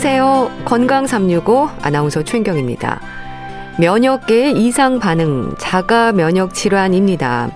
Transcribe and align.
안녕하세요. 0.00 0.62
건강 0.64 1.08
365 1.08 1.70
아나운서 1.82 2.22
최인경입니다. 2.22 3.00
면역계의 3.80 4.52
이상 4.52 5.00
반응, 5.00 5.56
자가 5.58 6.12
면역 6.12 6.54
질환입니다. 6.54 7.50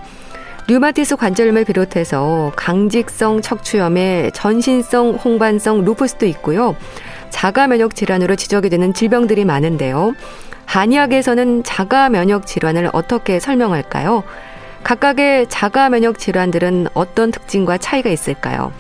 류마티스 0.67 1.15
관절염을 1.15 1.65
비롯해서 1.65 2.51
강직성 2.57 3.43
척추염에 3.43 4.33
전신성 4.35 5.21
홍반성 5.25 5.85
루푸스도 5.85 6.27
있고요. 6.27 6.75
자가 7.31 7.69
면역 7.69 7.95
질환으로 7.95 8.35
지적이 8.35 8.71
되는 8.71 8.93
질병들이 8.93 9.45
많은데요. 9.45 10.13
한의학에서는 10.67 11.63
자가 11.63 12.09
면역 12.09 12.49
질환을 12.49 12.91
어떻게 12.93 13.39
설명할까요? 13.39 14.25
각각의 14.83 15.47
자가 15.49 15.91
면역 15.91 16.19
질환들은 16.19 16.89
어떤 16.95 17.31
특징과 17.31 17.79
차이가 17.79 18.11
있을까요? 18.11 18.73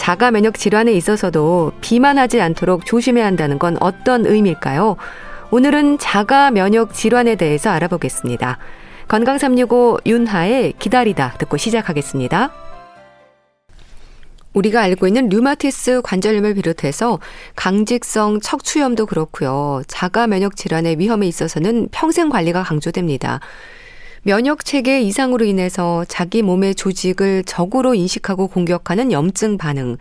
자가 0.00 0.30
면역 0.30 0.58
질환에 0.58 0.94
있어서도 0.94 1.72
비만하지 1.82 2.40
않도록 2.40 2.86
조심해야 2.86 3.26
한다는 3.26 3.58
건 3.58 3.76
어떤 3.80 4.24
의미일까요? 4.24 4.96
오늘은 5.50 5.98
자가 5.98 6.50
면역 6.50 6.94
질환에 6.94 7.34
대해서 7.34 7.68
알아보겠습니다. 7.68 8.56
건강 9.08 9.36
365 9.36 9.98
윤하의 10.06 10.72
기다리다 10.78 11.34
듣고 11.36 11.58
시작하겠습니다. 11.58 12.50
우리가 14.54 14.80
알고 14.80 15.06
있는 15.06 15.28
류마티스 15.28 16.00
관절염을 16.02 16.54
비롯해서 16.54 17.18
강직성 17.54 18.40
척추염도 18.40 19.04
그렇고요. 19.04 19.82
자가 19.86 20.26
면역 20.26 20.56
질환의 20.56 20.98
위험에 20.98 21.28
있어서는 21.28 21.88
평생 21.92 22.30
관리가 22.30 22.62
강조됩니다. 22.62 23.40
면역 24.22 24.64
체계 24.64 25.00
이상으로 25.00 25.44
인해서 25.44 26.04
자기 26.06 26.42
몸의 26.42 26.74
조직을 26.74 27.44
적으로 27.44 27.94
인식하고 27.94 28.48
공격하는 28.48 29.12
염증 29.12 29.56
반응, 29.56 29.96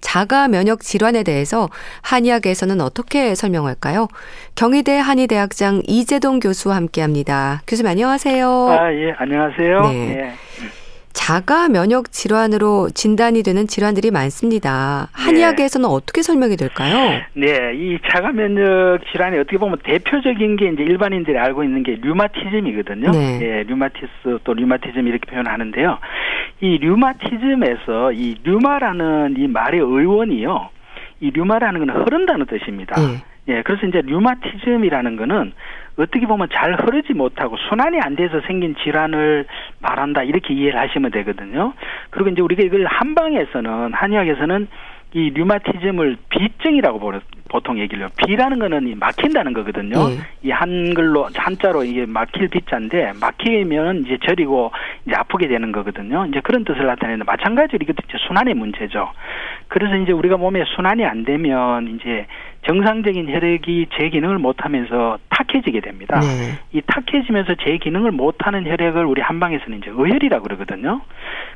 자가 0.00 0.46
면역 0.46 0.82
질환에 0.82 1.24
대해서 1.24 1.68
한의학에서는 2.02 2.80
어떻게 2.80 3.34
설명할까요? 3.34 4.06
경희대 4.54 4.96
한의대학장 4.98 5.82
이재동 5.86 6.38
교수와 6.38 6.76
함께 6.76 7.00
합니다. 7.00 7.62
교수님 7.66 7.90
안녕하세요. 7.90 8.68
아, 8.68 8.92
예, 8.92 9.12
안녕하세요. 9.18 9.80
네. 9.90 10.06
네. 10.06 10.34
자가 11.16 11.68
면역 11.68 12.12
질환으로 12.12 12.90
진단이 12.94 13.42
되는 13.42 13.66
질환들이 13.66 14.10
많습니다. 14.10 15.08
한의학에서는 15.12 15.88
네. 15.88 15.92
어떻게 15.92 16.22
설명이 16.22 16.56
될까요? 16.56 17.20
네, 17.32 17.72
이 17.74 17.98
자가 18.10 18.32
면역 18.32 18.98
질환이 19.10 19.38
어떻게 19.38 19.56
보면 19.56 19.78
대표적인 19.82 20.56
게 20.56 20.68
이제 20.68 20.82
일반인들이 20.82 21.38
알고 21.38 21.64
있는 21.64 21.82
게 21.82 21.98
류마티즘이거든요. 22.02 23.10
네. 23.12 23.38
네 23.38 23.62
류마티스 23.64 24.40
또 24.44 24.52
류마티즘 24.52 25.08
이렇게 25.08 25.28
표현하는데요. 25.30 25.98
이 26.60 26.78
류마티즘에서 26.78 28.12
이 28.12 28.36
류마라는 28.44 29.36
이 29.38 29.48
말의 29.48 29.80
의원이요. 29.80 30.68
이 31.20 31.30
류마라는 31.30 31.86
건 31.86 32.02
흐른다는 32.02 32.44
뜻입니다. 32.44 32.94
네. 33.00 33.24
예, 33.48 33.62
그래서 33.62 33.86
이제 33.86 34.02
류마티즘이라는 34.04 35.16
거는 35.16 35.52
어떻게 35.98 36.26
보면 36.26 36.48
잘 36.52 36.74
흐르지 36.74 37.14
못하고 37.14 37.56
순환이 37.68 37.98
안 38.00 38.16
돼서 38.16 38.40
생긴 38.46 38.74
질환을 38.82 39.46
말한다 39.80 40.22
이렇게 40.22 40.54
이해를 40.54 40.78
하시면 40.78 41.10
되거든요. 41.10 41.72
그리고 42.10 42.30
이제 42.30 42.42
우리가 42.42 42.62
이걸 42.62 42.84
한방에서는 42.86 43.94
한의학에서는 43.94 44.68
이 45.14 45.30
류마티즘을 45.30 46.16
비증이라고 46.28 47.12
보통 47.48 47.78
얘기를 47.78 48.02
해요. 48.02 48.10
비라는 48.16 48.58
거는 48.58 48.98
막힌다는 48.98 49.54
거거든요. 49.54 50.08
네. 50.08 50.16
이 50.42 50.50
한글로 50.50 51.28
한자로 51.34 51.84
이게 51.84 52.04
막힐 52.04 52.48
비자인데 52.48 53.12
막히면 53.18 54.04
이제 54.04 54.18
저리고 54.26 54.72
이제 55.06 55.14
아프게 55.16 55.48
되는 55.48 55.72
거거든요. 55.72 56.26
이제 56.26 56.40
그런 56.40 56.64
뜻을 56.64 56.84
나타내는 56.84 57.24
마찬가지로 57.24 57.78
이것도 57.82 58.02
이제 58.08 58.18
순환의 58.26 58.54
문제죠. 58.54 59.10
그래서 59.68 59.96
이제 59.96 60.12
우리가 60.12 60.36
몸에 60.36 60.64
순환이 60.74 61.04
안 61.06 61.24
되면 61.24 61.96
이제 61.96 62.26
정상적인 62.66 63.32
혈액이 63.32 63.86
제 63.96 64.08
기능을 64.08 64.38
못하면서 64.38 65.18
탁해지게 65.28 65.80
됩니다. 65.80 66.20
네. 66.20 66.58
이 66.72 66.82
탁해지면서 66.84 67.54
제 67.64 67.76
기능을 67.78 68.10
못하는 68.10 68.66
혈액을 68.66 69.04
우리 69.04 69.22
한방에서는 69.22 69.78
이제 69.78 69.90
의혈이라고 69.90 70.42
그러거든요. 70.42 71.00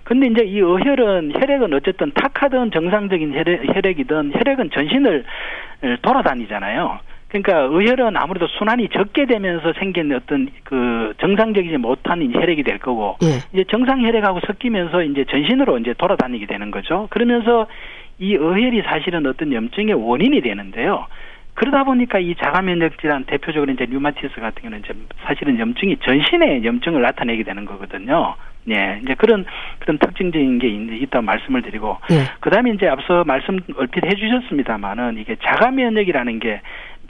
근데 0.04 0.28
이제 0.28 0.44
이 0.44 0.58
의혈은 0.58 1.32
혈액은 1.34 1.74
어쨌든 1.74 2.12
탁하든 2.14 2.70
정상적인 2.70 3.34
혈액, 3.34 3.74
혈액이든 3.74 4.32
혈액은 4.34 4.70
전신을 4.70 5.24
돌아다니잖아요. 6.02 7.00
그러니까 7.28 7.60
의혈은 7.70 8.16
아무래도 8.16 8.48
순환이 8.48 8.88
적게 8.88 9.26
되면서 9.26 9.72
생긴 9.74 10.12
어떤 10.12 10.48
그 10.64 11.14
정상적이지 11.20 11.76
못한 11.76 12.22
혈액이 12.32 12.64
될 12.64 12.78
거고 12.78 13.16
예. 13.22 13.38
이제 13.52 13.64
정상 13.70 14.02
혈액하고 14.04 14.40
섞이면서 14.46 15.04
이제 15.04 15.24
전신으로 15.30 15.78
이제 15.78 15.94
돌아다니게 15.96 16.46
되는 16.46 16.72
거죠. 16.72 17.06
그러면서 17.10 17.68
이 18.20 18.34
의혈이 18.34 18.82
사실은 18.82 19.26
어떤 19.26 19.52
염증의 19.52 19.94
원인이 19.94 20.40
되는데요. 20.42 21.06
그러다 21.54 21.84
보니까 21.84 22.18
이 22.18 22.34
자가 22.36 22.62
면역 22.62 22.98
질환 23.00 23.24
대표적으로 23.24 23.72
이제 23.72 23.84
류마티스 23.86 24.40
같은 24.40 24.62
경우는 24.62 24.80
이제 24.80 24.94
사실은 25.24 25.58
염증이 25.58 25.96
전신에 25.98 26.64
염증을 26.64 27.02
나타내게 27.02 27.42
되는 27.42 27.64
거거든요. 27.64 28.34
예, 28.70 29.00
이제 29.02 29.14
그런 29.14 29.46
그런 29.78 29.98
특징적인 29.98 30.58
게 30.58 30.68
있, 30.68 31.02
있다 31.02 31.22
말씀을 31.22 31.62
드리고 31.62 31.96
예. 32.12 32.24
그다음에 32.40 32.70
이제 32.72 32.88
앞서 32.88 33.24
말씀 33.24 33.58
얼핏 33.76 34.04
해주셨습니다만은 34.04 35.16
이게 35.18 35.36
자가 35.42 35.70
면역이라는 35.70 36.38
게 36.40 36.60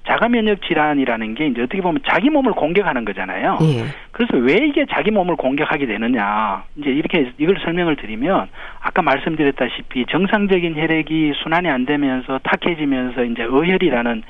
자가 0.06 0.28
면역 0.28 0.62
질환이라는 0.62 1.34
게 1.34 1.46
이제 1.48 1.62
어떻게 1.62 1.80
보면 1.80 2.00
자기 2.08 2.30
몸을 2.30 2.52
공격하는 2.52 3.04
거잖아요. 3.04 3.58
예. 3.62 3.84
그래서 4.12 4.36
왜 4.36 4.66
이게 4.66 4.86
자기 4.90 5.10
몸을 5.10 5.36
공격하게 5.36 5.86
되느냐 5.86 6.64
이제 6.76 6.90
이렇게 6.90 7.32
이걸 7.38 7.58
설명을 7.62 7.96
드리면 7.96 8.48
아까 8.80 9.02
말씀드렸다시피 9.02 10.06
정상적인 10.10 10.76
혈액이 10.76 11.32
순환이 11.42 11.68
안 11.68 11.86
되면서 11.86 12.38
탁해지면서 12.42 13.24
이제 13.24 13.42
의혈이라는 13.42 14.22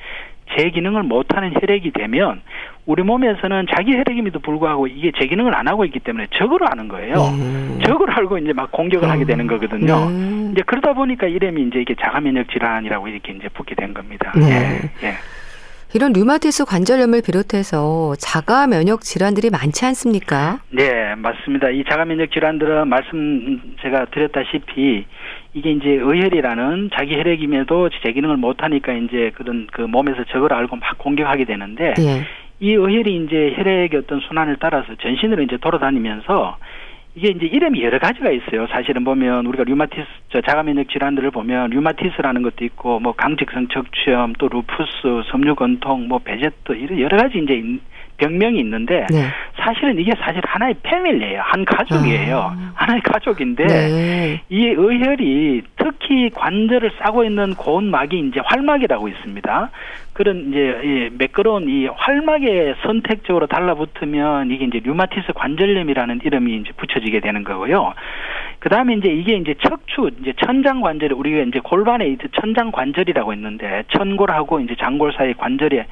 제 0.57 0.69
기능을 0.69 1.03
못하는 1.03 1.53
혈액이 1.53 1.91
되면 1.91 2.41
우리 2.85 3.03
몸에서는 3.03 3.67
자기 3.73 3.93
혈액임에도 3.93 4.39
불구하고 4.39 4.87
이게 4.87 5.11
제 5.17 5.25
기능을 5.27 5.55
안 5.55 5.67
하고 5.67 5.85
있기 5.85 5.99
때문에 5.99 6.27
적으로 6.31 6.65
하는 6.69 6.87
거예요. 6.87 7.15
음. 7.15 7.79
적으로 7.85 8.11
알고 8.11 8.37
이제 8.39 8.51
막 8.51 8.71
공격을 8.71 9.07
음. 9.07 9.11
하게 9.11 9.25
되는 9.25 9.47
거거든요. 9.47 10.07
음. 10.07 10.49
이제 10.51 10.61
그러다 10.65 10.93
보니까 10.93 11.27
이름이 11.27 11.67
이제 11.67 11.79
이게 11.79 11.95
자가 11.95 12.19
면역 12.19 12.49
질환이라고 12.49 13.07
이렇게 13.07 13.31
이제 13.31 13.47
붙게 13.49 13.75
된 13.75 13.93
겁니다. 13.93 14.33
네. 14.35 14.81
예. 15.03 15.07
예. 15.07 15.13
이런 15.93 16.13
류마티스 16.13 16.65
관절염을 16.65 17.21
비롯해서 17.21 18.15
자가 18.17 18.65
면역 18.65 19.01
질환들이 19.01 19.49
많지 19.49 19.85
않습니까? 19.85 20.59
네, 20.69 21.15
맞습니다. 21.15 21.69
이 21.69 21.83
자가 21.83 22.05
면역 22.05 22.31
질환들은 22.31 22.87
말씀 22.87 23.59
제가 23.81 24.05
드렸다시피 24.05 25.05
이게 25.53 25.71
이제 25.71 25.89
어혈이라는 25.89 26.91
자기 26.93 27.15
혈액임에도 27.15 27.89
제 28.01 28.13
기능을 28.13 28.37
못 28.37 28.63
하니까 28.63 28.93
이제 28.93 29.31
그런 29.35 29.67
그 29.71 29.81
몸에서 29.81 30.23
적으로 30.31 30.53
알고 30.53 30.77
막 30.77 30.97
공격하게 30.97 31.43
되는데 31.43 31.93
네. 31.97 32.23
이 32.61 32.71
어혈이 32.71 33.25
이제 33.25 33.53
혈액의 33.57 33.99
어떤 33.99 34.21
순환을 34.21 34.57
따라서 34.61 34.95
전신으로 35.01 35.43
이제 35.43 35.57
돌아다니면서 35.57 36.57
이게 37.13 37.29
이제 37.29 37.45
이름이 37.45 37.83
여러 37.83 37.99
가지가 37.99 38.31
있어요. 38.31 38.67
사실은 38.67 39.03
보면 39.03 39.45
우리가 39.45 39.65
류마티스, 39.65 40.05
저 40.29 40.41
자가면역 40.41 40.89
질환들을 40.89 41.31
보면 41.31 41.71
류마티스라는 41.71 42.41
것도 42.41 42.63
있고 42.65 42.99
뭐 42.99 43.13
강직성 43.13 43.67
척추염, 43.67 44.33
또 44.39 44.47
루푸스, 44.47 45.29
섬유근통, 45.31 46.07
뭐 46.07 46.19
베체트 46.19 46.71
이런 46.73 46.99
여러 46.99 47.17
가지 47.17 47.39
이제 47.39 47.61
병명이 48.17 48.59
있는데 48.59 49.07
네. 49.11 49.27
사실은 49.57 49.99
이게 49.99 50.11
사실 50.19 50.41
하나의 50.45 50.75
패밀리예요. 50.83 51.41
한 51.43 51.65
가족이에요. 51.65 52.37
아. 52.37 52.71
하나의 52.75 53.01
가족인데 53.01 53.65
네. 53.65 54.41
이 54.49 54.67
의혈이 54.67 55.63
특히 55.83 56.29
관절을 56.29 56.91
싸고 56.99 57.23
있는 57.23 57.55
고운막이 57.55 58.19
이제 58.19 58.39
활막이라고 58.43 59.07
있습니다. 59.07 59.69
그런 60.13 60.49
이제 60.49 60.81
이 60.83 61.09
매끄러운 61.17 61.67
이 61.67 61.87
활막에 61.87 62.75
선택적으로 62.83 63.47
달라붙으면 63.47 64.51
이게 64.51 64.65
이제 64.65 64.79
류마티스 64.83 65.33
관절염이라는 65.33 66.21
이름이 66.23 66.57
이제 66.57 66.71
붙여지게 66.77 67.21
되는 67.21 67.43
거고요. 67.43 67.93
그 68.59 68.69
다음에 68.69 68.93
이제 68.93 69.09
이게 69.09 69.35
이제 69.37 69.55
척추, 69.67 70.11
이제 70.21 70.33
천장 70.45 70.81
관절, 70.81 71.13
우리가 71.13 71.43
이제 71.43 71.59
골반에 71.59 72.07
이제 72.09 72.27
천장 72.39 72.71
관절이라고 72.71 73.33
있는데 73.33 73.83
천골하고 73.91 74.59
이제 74.59 74.75
장골 74.79 75.13
사이 75.13 75.33
관절에 75.33 75.87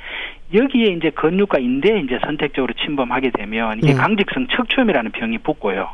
여기에 0.53 0.93
이제 0.93 1.09
근육과 1.09 1.59
인대에 1.59 1.99
이제 2.01 2.19
선택적으로 2.23 2.73
침범하게 2.73 3.31
되면 3.31 3.79
이게 3.79 3.93
네. 3.93 3.95
강직성 3.95 4.47
척추염이라는 4.47 5.11
병이 5.11 5.39
붙고요. 5.39 5.89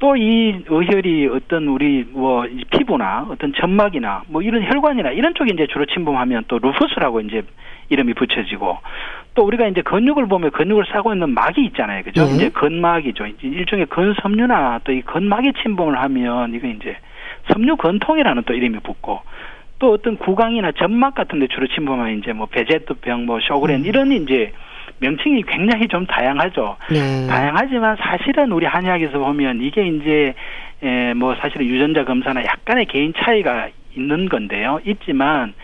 또 0.00 0.16
이 0.16 0.64
의혈이 0.66 1.28
어떤 1.28 1.68
우리 1.68 2.04
뭐 2.10 2.46
피부나 2.70 3.26
어떤 3.30 3.52
점막이나 3.52 4.22
뭐 4.28 4.42
이런 4.42 4.64
혈관이나 4.64 5.10
이런 5.10 5.34
쪽에 5.34 5.52
이제 5.52 5.66
주로 5.66 5.84
침범하면 5.84 6.44
또 6.48 6.58
루푸스라고 6.58 7.20
이제 7.20 7.42
이름이 7.90 8.14
붙여지고 8.14 8.78
또 9.34 9.44
우리가 9.44 9.68
이제 9.68 9.82
근육을 9.82 10.26
보면 10.26 10.50
근육을 10.52 10.86
싸고 10.90 11.12
있는 11.12 11.30
막이 11.34 11.62
있잖아요. 11.66 12.02
그죠? 12.02 12.24
네. 12.24 12.34
이제 12.34 12.48
근막이죠. 12.48 13.26
일종의 13.42 13.86
근섬유나 13.86 14.80
또 14.84 14.92
이 14.92 15.02
근막에 15.02 15.52
침범을 15.62 16.00
하면 16.00 16.54
이거 16.54 16.66
이제 16.66 16.96
섬유 17.52 17.76
근통이라는 17.76 18.42
또 18.46 18.54
이름이 18.54 18.78
붙고 18.80 19.20
또 19.78 19.92
어떤 19.92 20.16
구강이나 20.16 20.72
점막 20.72 21.14
같은 21.14 21.40
데 21.40 21.46
주로 21.48 21.66
침범하면 21.66 22.18
이제 22.18 22.32
뭐 22.32 22.46
베제트병, 22.46 23.26
뭐 23.26 23.38
쇼그렌 23.40 23.80
음. 23.80 23.86
이런 23.86 24.12
이제 24.12 24.52
명칭이 25.00 25.42
굉장히 25.42 25.88
좀 25.88 26.06
다양하죠. 26.06 26.76
네. 26.90 27.26
다양하지만 27.26 27.96
사실은 27.96 28.52
우리 28.52 28.66
한의학에서 28.66 29.18
보면 29.18 29.62
이게 29.62 29.86
이제 29.86 30.34
에, 30.82 31.14
뭐 31.14 31.34
사실은 31.36 31.66
유전자 31.66 32.04
검사나 32.04 32.44
약간의 32.44 32.86
개인 32.86 33.12
차이가 33.16 33.68
있는 33.96 34.28
건데요. 34.28 34.80
있지만 34.84 35.54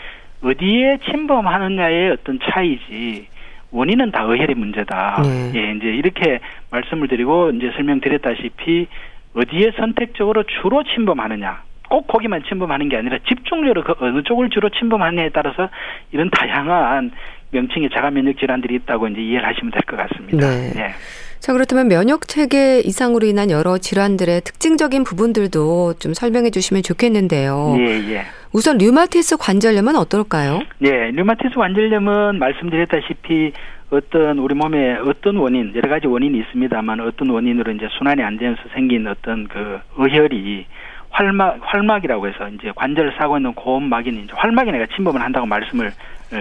어디에 0.43 0.99
침범하느냐의 1.11 2.11
어떤 2.11 2.38
차이지 2.43 3.29
원인은 3.71 4.11
다 4.11 4.23
의혈의 4.23 4.55
문제다. 4.55 5.23
네. 5.23 5.53
예, 5.55 5.73
이제 5.73 5.88
이렇게 5.88 6.41
말씀을 6.71 7.09
드리고 7.09 7.50
이제 7.50 7.73
설명드렸다시피 7.77 8.87
어디에 9.35 9.73
선택적으로 9.77 10.44
주로 10.44 10.83
침범하느냐. 10.83 11.62
꼭 11.88 12.06
거기만 12.09 12.43
침범하는 12.49 12.88
게 12.88 12.97
아니라 12.97 13.19
집중적으로 13.29 13.85
그 13.85 13.94
어느 14.00 14.23
쪽을 14.23 14.50
주로 14.50 14.69
침범하느냐에 14.71 15.29
따라서 15.31 15.69
이런 16.11 16.31
다양한 16.31 17.12
명칭의 17.51 17.91
자가 17.95 18.11
면역 18.11 18.39
질환들이 18.39 18.75
있다고 18.77 19.09
이제 19.09 19.21
이해를 19.21 19.47
하시면 19.49 19.71
될 19.73 19.83
것 19.83 19.97
같습니다. 19.97 20.49
네. 20.51 20.73
네. 20.75 20.95
자, 21.39 21.53
그렇다면 21.53 21.89
면역 21.89 22.27
체계 22.27 22.81
이상으로 22.81 23.27
인한 23.27 23.51
여러 23.51 23.79
질환들의 23.79 24.41
특징적인 24.41 25.05
부분들도 25.05 25.95
좀 25.99 26.15
설명해 26.15 26.51
주시면 26.51 26.83
좋겠는데요. 26.83 27.77
예, 27.79 28.15
예. 28.15 28.23
우선 28.53 28.79
류마티스 28.79 29.37
관절염은 29.37 29.97
어떨까요? 29.97 30.61
네, 30.79 31.11
류마티스 31.13 31.55
관절염은 31.55 32.39
말씀드렸다시피 32.39 33.53
어떤 33.91 34.39
우리 34.39 34.55
몸에 34.55 34.97
어떤 34.97 35.37
원인 35.37 35.73
여러 35.77 35.89
가지 35.89 36.09
원인이 36.09 36.37
있습니다만 36.41 37.01
어떤 37.01 37.29
원인으로 37.31 37.71
이제 37.73 37.87
순환이 37.99 38.23
안 38.23 38.37
되면서 38.37 38.63
생긴 38.75 39.07
어떤 39.07 39.47
그 39.47 39.79
의혈이 39.99 40.67
활막 41.11 41.59
활막이라고 41.63 42.27
해서 42.27 42.49
이제 42.49 42.73
관절을 42.75 43.15
싸고 43.19 43.37
있는 43.37 43.55
고음막인 43.55 44.25
이제 44.25 44.33
활막에 44.35 44.73
내가 44.73 44.87
침범을 44.97 45.21
한다고 45.21 45.47
말씀을 45.47 45.93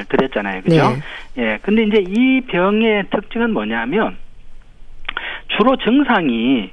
드렸잖아요, 0.09 0.61
그죠? 0.61 0.75
네. 1.35 1.43
예, 1.43 1.59
근데 1.61 1.83
이제 1.83 2.03
이 2.07 2.41
병의 2.41 3.05
특징은 3.11 3.53
뭐냐면 3.53 4.17
주로 5.57 5.75
증상이 5.77 6.71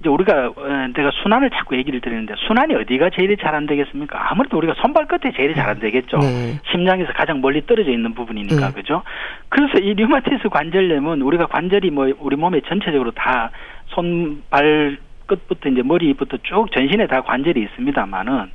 이제 0.00 0.08
우리가 0.10 0.52
어, 0.54 0.88
내가 0.94 1.10
순환을 1.22 1.50
자꾸 1.50 1.76
얘기를 1.76 2.00
드리는데 2.00 2.34
순환이 2.46 2.74
어디가 2.74 3.10
제일 3.16 3.34
잘 3.38 3.54
안 3.54 3.66
되겠습니까? 3.66 4.30
아무래도 4.30 4.58
우리가 4.58 4.74
손발 4.74 5.06
끝에 5.06 5.32
제일 5.34 5.54
잘 5.54 5.70
안 5.70 5.78
되겠죠. 5.80 6.18
네. 6.18 6.60
심장에서 6.70 7.12
가장 7.14 7.40
멀리 7.40 7.64
떨어져 7.66 7.90
있는 7.90 8.12
부분이니까 8.14 8.68
네. 8.68 8.72
그죠? 8.74 9.02
그래서 9.48 9.78
이 9.78 9.94
류마티스 9.94 10.48
관절염은 10.50 11.22
우리가 11.22 11.46
관절이 11.46 11.90
뭐 11.90 12.12
우리 12.20 12.36
몸에 12.36 12.60
전체적으로 12.68 13.10
다 13.12 13.50
손발 13.88 14.98
끝부터 15.26 15.70
이제 15.70 15.82
머리부터 15.82 16.36
쭉 16.42 16.70
전신에 16.72 17.06
다 17.06 17.22
관절이 17.22 17.60
있습니다만은 17.62 18.50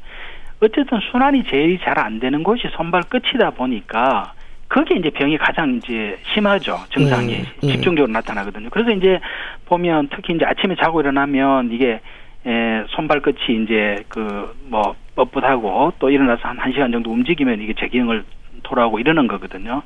어쨌든 0.62 1.00
순환이 1.12 1.44
제일 1.50 1.80
잘 1.80 1.98
안 2.00 2.20
되는 2.20 2.44
곳이 2.44 2.68
손발 2.72 3.02
끝이다 3.04 3.52
보니까 3.52 4.34
그게 4.68 4.96
이제 4.96 5.10
병이 5.10 5.38
가장 5.38 5.76
이제 5.76 6.18
심하죠. 6.34 6.78
증상이 6.94 7.34
예, 7.34 7.46
예. 7.64 7.72
집중적으로 7.74 8.12
나타나거든요. 8.12 8.70
그래서 8.72 8.92
이제 8.92 9.20
보면 9.66 10.08
특히 10.16 10.34
이제 10.34 10.46
아침에 10.46 10.76
자고 10.82 11.02
일어나면 11.02 11.72
이게 11.74 12.00
에, 12.46 12.84
손발끝이 12.90 13.64
이제 13.64 13.98
그 14.08 14.50
뭐 14.70 14.96
뻣뻣하고 15.18 15.94
또 16.00 16.10
일어나서 16.10 16.48
한 16.48 16.58
1시간 16.58 16.92
정도 16.94 17.12
움직이면 17.12 17.62
이게 17.62 17.74
재기능을 17.74 18.24
돌아오고 18.64 19.00
이러는 19.00 19.28
거거든요. 19.28 19.82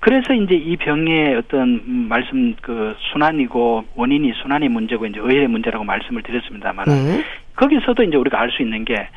그래서 0.00 0.34
이제 0.34 0.54
이 0.54 0.76
병의 0.76 1.34
어떤 1.36 1.80
말씀 2.08 2.54
그 2.60 2.94
순환이고 3.12 3.84
원인이 3.94 4.32
순환의 4.42 4.68
문제고 4.68 5.06
이제 5.06 5.18
의혈의 5.18 5.48
문제라고 5.48 5.84
말씀을 5.84 6.22
드렸습니다만 6.22 6.84
네. 6.84 7.24
거기서도 7.56 8.02
이제 8.02 8.16
우리가 8.18 8.38
알 8.38 8.50
수 8.50 8.62
있는 8.62 8.84
게 8.84 9.08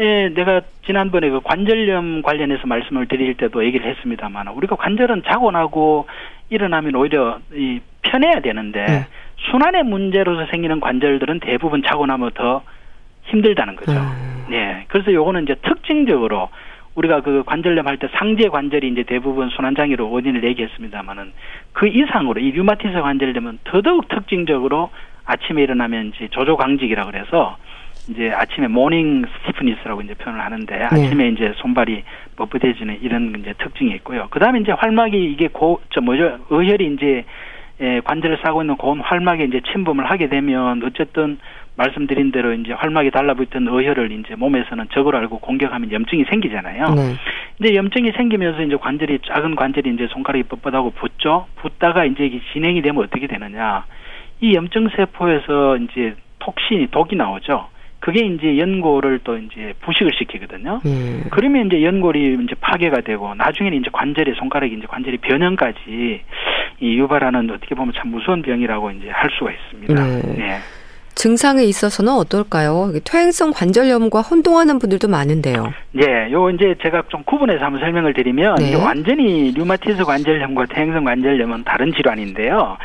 예, 0.00 0.28
내가 0.28 0.62
지난번에 0.86 1.30
그 1.30 1.40
관절염 1.40 2.22
관련해서 2.22 2.66
말씀을 2.66 3.06
드릴 3.06 3.34
때도 3.34 3.64
얘기를 3.64 3.88
했습니다만 3.88 4.48
우리가 4.48 4.76
관절은 4.76 5.22
자고 5.26 5.50
나고 5.50 6.06
일어나면 6.50 6.96
오히려 6.96 7.38
이 7.52 7.80
편해야 8.02 8.40
되는데 8.40 8.84
네. 8.84 9.06
순환의 9.50 9.84
문제로서 9.84 10.46
생기는 10.50 10.80
관절들은 10.80 11.40
대부분 11.40 11.82
자고 11.82 12.06
나면 12.06 12.32
더 12.34 12.62
힘들다는 13.24 13.76
거죠. 13.76 13.92
음. 13.92 14.46
예. 14.52 14.84
그래서 14.88 15.12
요거는 15.12 15.44
이제 15.44 15.54
특징적으로 15.62 16.48
우리가 16.96 17.20
그 17.20 17.42
관절염 17.44 17.86
할 17.86 17.96
때 17.98 18.08
상제 18.18 18.48
관절이 18.48 18.88
이제 18.88 19.02
대부분 19.04 19.48
순환장애로 19.50 20.10
원인을 20.10 20.44
얘기했습니다만은 20.44 21.32
그 21.72 21.86
이상으로 21.88 22.40
이 22.40 22.50
류마티스 22.52 22.92
관절염은 22.92 23.60
더더욱 23.64 24.08
특징적으로 24.08 24.90
아침에 25.24 25.62
일어나면 25.62 26.12
이제 26.14 26.28
조조 26.28 26.56
강직이라 26.56 27.06
그래서 27.06 27.56
이제 28.08 28.30
아침에 28.30 28.68
morning 28.68 29.24
stiffness라고 29.24 30.02
이제 30.02 30.14
표현을 30.14 30.44
하는데 30.44 30.76
네. 30.76 30.84
아침에 30.84 31.28
이제 31.28 31.52
손발이 31.56 32.02
뻣뻣해지는 32.36 32.98
이런 33.02 33.34
이제 33.40 33.54
특징이 33.58 33.92
있고요. 33.96 34.28
그다음에 34.30 34.60
이제 34.60 34.72
활막이 34.72 35.32
이게 35.32 35.48
고 35.48 35.80
저 35.90 36.00
뭐죠 36.00 36.38
어혈이 36.50 36.94
이제 36.94 37.24
예, 37.80 38.00
관절을 38.04 38.38
싸고 38.44 38.62
있는 38.62 38.76
고온 38.76 39.00
활막에 39.00 39.44
이제 39.44 39.60
침범을 39.72 40.08
하게 40.08 40.28
되면 40.28 40.80
어쨌든 40.84 41.38
말씀드린 41.76 42.30
대로 42.30 42.52
이제 42.52 42.72
활막이 42.72 43.10
달라붙은 43.10 43.66
어혈을 43.66 44.12
이제 44.12 44.36
몸에서는 44.36 44.86
적으로 44.92 45.18
알고 45.18 45.40
공격하면 45.40 45.90
염증이 45.90 46.24
생기잖아요. 46.30 46.94
네. 46.94 47.14
근데 47.58 47.74
염증이 47.74 48.12
생기면서 48.12 48.62
이제 48.62 48.76
관절이 48.76 49.20
작은 49.26 49.56
관절이 49.56 49.90
이제 49.90 50.06
손가락이 50.08 50.44
뻣뻣하고 50.44 50.94
붙죠. 50.94 51.46
붙다가 51.56 52.04
이제 52.04 52.26
이게 52.26 52.40
진행이 52.52 52.80
되면 52.82 53.02
어떻게 53.02 53.26
되느냐? 53.26 53.84
이 54.40 54.54
염증 54.54 54.90
세포에서 54.94 55.76
이제 55.78 56.14
톡신이 56.38 56.88
독이 56.92 57.16
나오죠. 57.16 57.68
그게 58.04 58.26
이제 58.26 58.58
연골을 58.58 59.20
또 59.24 59.38
이제 59.38 59.72
부식을 59.80 60.12
시키거든요. 60.18 60.78
음. 60.84 61.24
그러면 61.30 61.68
이제 61.68 61.82
연골이 61.82 62.36
이제 62.44 62.54
파괴가 62.60 63.00
되고 63.00 63.34
나중에는 63.34 63.78
이제 63.78 63.88
관절의 63.90 64.34
손가락이 64.34 64.74
이제 64.74 64.86
관절이 64.86 65.16
변형까지 65.16 66.20
이 66.80 66.98
유발하는 66.98 67.48
어떻게 67.50 67.74
보면 67.74 67.94
참 67.96 68.10
무서운 68.10 68.42
병이라고 68.42 68.90
이제 68.90 69.08
할 69.08 69.30
수가 69.30 69.52
있습니다. 69.52 69.94
네. 69.94 70.34
네. 70.36 70.58
증상에 71.14 71.62
있어서는 71.62 72.12
어떨까요? 72.12 72.92
퇴행성 73.06 73.52
관절염과 73.54 74.20
혼동하는 74.20 74.78
분들도 74.78 75.08
많은데요. 75.08 75.72
네, 75.92 76.30
요 76.30 76.50
이제 76.50 76.74
제가 76.82 77.04
좀 77.08 77.22
구분해서 77.24 77.64
한번 77.64 77.80
설명을 77.80 78.12
드리면 78.12 78.56
네. 78.56 78.74
완전히 78.74 79.50
류마티스 79.52 80.04
관절염과 80.04 80.66
퇴행성 80.66 81.04
관절염은 81.04 81.64
다른 81.64 81.90
질환인데요. 81.94 82.76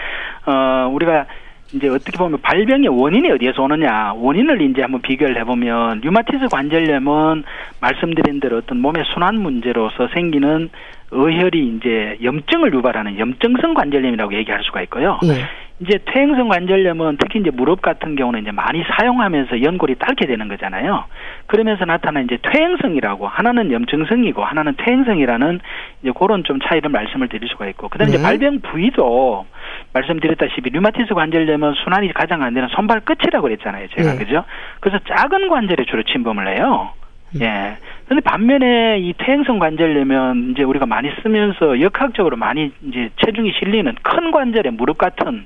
어, 0.45 0.89
우리가 0.93 1.25
이제 1.73 1.87
어떻게 1.87 2.17
보면 2.17 2.41
발병의 2.41 2.87
원인이 2.89 3.31
어디에서 3.31 3.61
오느냐 3.63 4.13
원인을 4.15 4.61
이제 4.61 4.81
한번 4.81 5.01
비교를 5.01 5.37
해보면 5.39 6.01
류마티스 6.01 6.47
관절염은 6.51 7.43
말씀드린 7.79 8.39
대로 8.39 8.57
어떤 8.57 8.79
몸의 8.79 9.03
순환 9.13 9.35
문제로서 9.35 10.07
생기는 10.13 10.69
의혈이 11.11 11.77
이제 11.77 12.17
염증을 12.23 12.73
유발하는 12.73 13.19
염증성 13.19 13.73
관절염이라고 13.73 14.33
얘기할 14.33 14.63
수가 14.63 14.81
있고요. 14.83 15.19
네. 15.23 15.45
이제 15.81 15.97
퇴행성 16.05 16.49
관절염은 16.49 17.17
특히 17.19 17.39
이제 17.39 17.51
무릎 17.51 17.81
같은 17.81 18.15
경우는 18.15 18.41
이제 18.41 18.51
많이 18.51 18.83
사용하면서 18.83 19.63
연골이 19.63 19.95
닳게 19.95 20.25
되는 20.25 20.49
거잖아요. 20.49 21.05
그러면서 21.47 21.85
나타나는 21.85 22.25
이제 22.25 22.37
퇴행성이라고 22.41 23.27
하나는 23.27 23.71
염증성이고 23.71 24.43
하나는 24.43 24.75
퇴행성이라는 24.77 25.59
이제 26.03 26.11
그런 26.17 26.43
좀 26.43 26.59
차이를 26.59 26.89
말씀을 26.89 27.29
드릴 27.29 27.47
수가 27.47 27.67
있고 27.67 27.87
그다음에 27.87 28.11
네. 28.11 28.17
이제 28.17 28.23
발병 28.23 28.59
부위도 28.59 29.45
말씀드렸다시피 29.93 30.69
류마티스 30.69 31.13
관절염은 31.13 31.73
순환이 31.83 32.11
가장 32.13 32.43
안 32.43 32.53
되는 32.53 32.67
손발 32.69 32.99
끝이라고 32.99 33.43
그랬잖아요. 33.43 33.87
제가 33.95 34.13
네. 34.13 34.17
그죠? 34.17 34.43
그래서 34.81 34.99
작은 35.07 35.47
관절에 35.47 35.85
주로 35.85 36.03
침범을 36.03 36.57
해요. 36.57 36.91
음. 37.35 37.41
예. 37.41 37.77
근데 38.09 38.21
반면에 38.21 38.99
이 38.99 39.13
퇴행성 39.17 39.59
관절염은 39.59 40.51
이제 40.51 40.63
우리가 40.63 40.85
많이 40.85 41.09
쓰면서 41.21 41.79
역학적으로 41.79 42.35
많이 42.35 42.71
이제 42.83 43.09
체중이 43.23 43.53
실리는 43.59 43.95
큰 44.01 44.31
관절에 44.31 44.71
무릎 44.71 44.97
같은 44.97 45.45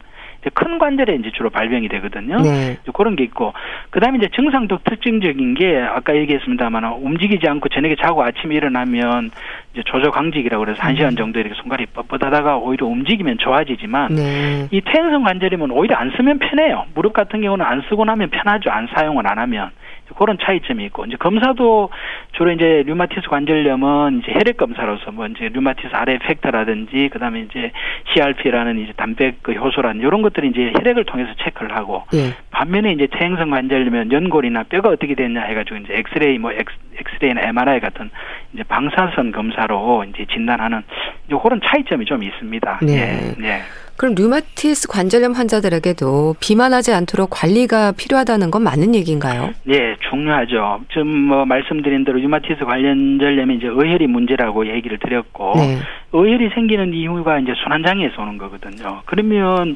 큰 0.54 0.78
관절에 0.80 1.16
이제 1.16 1.32
주로 1.34 1.50
발병이 1.50 1.88
되거든요. 1.90 2.38
네. 2.42 2.78
그런 2.94 3.16
게 3.16 3.24
있고 3.24 3.54
그다음에 3.90 4.18
이제 4.18 4.30
증상도 4.36 4.80
특징적인 4.84 5.54
게 5.56 5.78
아까 5.78 6.16
얘기했습니다만 6.16 6.84
움직이지 7.02 7.48
않고 7.48 7.70
저녁에 7.70 7.96
자고 7.96 8.24
아침에 8.24 8.56
일어나면 8.56 9.32
이제 9.74 9.82
조저강직이라고 9.86 10.63
그래서 10.63 10.82
한 10.82 10.96
시간 10.96 11.13
음. 11.13 11.15
정도 11.18 11.39
이렇게 11.39 11.56
손가락이 11.56 11.92
뻣뻣하다가 11.94 12.62
오히려 12.62 12.86
움직이면 12.86 13.39
좋아지지만 13.39 14.15
네. 14.15 14.68
이 14.72 14.82
퇴행성 14.82 15.24
관절이면 15.24 15.72
오히려 15.72 15.96
안 15.96 16.12
쓰면 16.15 16.39
편해요. 16.39 16.86
무릎 16.94 17.13
같은 17.13 17.42
경우는 17.42 17.65
안 17.65 17.82
쓰고 17.89 18.06
나면 18.06 18.30
편하죠. 18.30 18.70
안 18.70 18.88
사용을 18.94 19.27
안 19.27 19.39
하면. 19.39 19.72
그런 20.15 20.38
차이점이 20.39 20.86
있고 20.86 21.06
이제 21.06 21.15
검사도 21.15 21.89
주로 22.34 22.51
이제 22.51 22.84
류마티스 22.86 23.27
관절염은 23.30 24.20
이제 24.22 24.34
혈액 24.34 24.58
검사로서 24.58 25.12
뭐 25.12 25.25
이제 25.27 25.50
류마티스 25.50 25.89
아레 25.92 26.20
팩터라든지 26.20 27.10
그다음에 27.12 27.42
이제 27.42 27.72
CRP라는 28.13 28.80
이제 28.80 28.94
단백 28.96 29.42
그 29.42 29.53
효소라는 29.53 30.01
이런 30.01 30.22
것들이 30.22 30.50
이제 30.50 30.72
혈액을 30.77 31.06
통해서 31.06 31.32
체크를 31.44 31.75
하고 31.75 32.03
예. 32.13 32.36
반면에 32.63 32.93
이제 32.93 33.08
퇴행성 33.12 33.50
관절염은 33.50 34.12
연골이나 34.12 34.63
뼈가 34.63 34.89
어떻게 34.89 35.15
됐냐 35.15 35.41
해가지고 35.41 35.77
이제 35.77 35.96
엑스레이 35.96 36.38
뭐 36.38 36.51
엑스, 36.51 36.74
엑스레이나 36.98 37.41
MRI 37.41 37.82
같은 37.82 38.10
이제 38.53 38.63
방사선 38.63 39.34
검사로 39.34 40.05
이제 40.05 40.25
진단하는 40.32 40.82
요런 41.29 41.60
차이점이 41.63 42.05
좀 42.05 42.24
있습니다. 42.24 42.79
네. 42.84 42.93
예. 42.93 43.41
네. 43.41 43.62
그럼 43.98 44.15
류마티스 44.15 44.88
관절염 44.88 45.34
환자들에게도 45.34 46.36
비만하지 46.39 46.93
않도록 46.93 47.29
관리가 47.32 47.91
필요하다는 47.91 48.50
건 48.50 48.63
맞는 48.63 48.96
얘기인가요? 48.96 49.51
네, 49.65 49.96
중요하죠. 50.10 50.82
지금 50.91 51.08
뭐 51.08 51.46
말씀드린 51.46 52.03
대로 52.03 52.17
류마티스 52.17 52.65
관절염이 52.65 53.56
이제 53.58 53.67
어혈이 53.68 54.08
문제라고 54.08 54.67
얘기를 54.67 54.98
드렸고 54.98 55.53
네. 55.58 55.77
어혈이 56.12 56.50
생기는 56.55 56.93
이유가 56.93 57.39
이제 57.39 57.53
순환장애에서 57.63 58.22
오는 58.22 58.38
거거든요. 58.38 59.01
그러면 59.05 59.75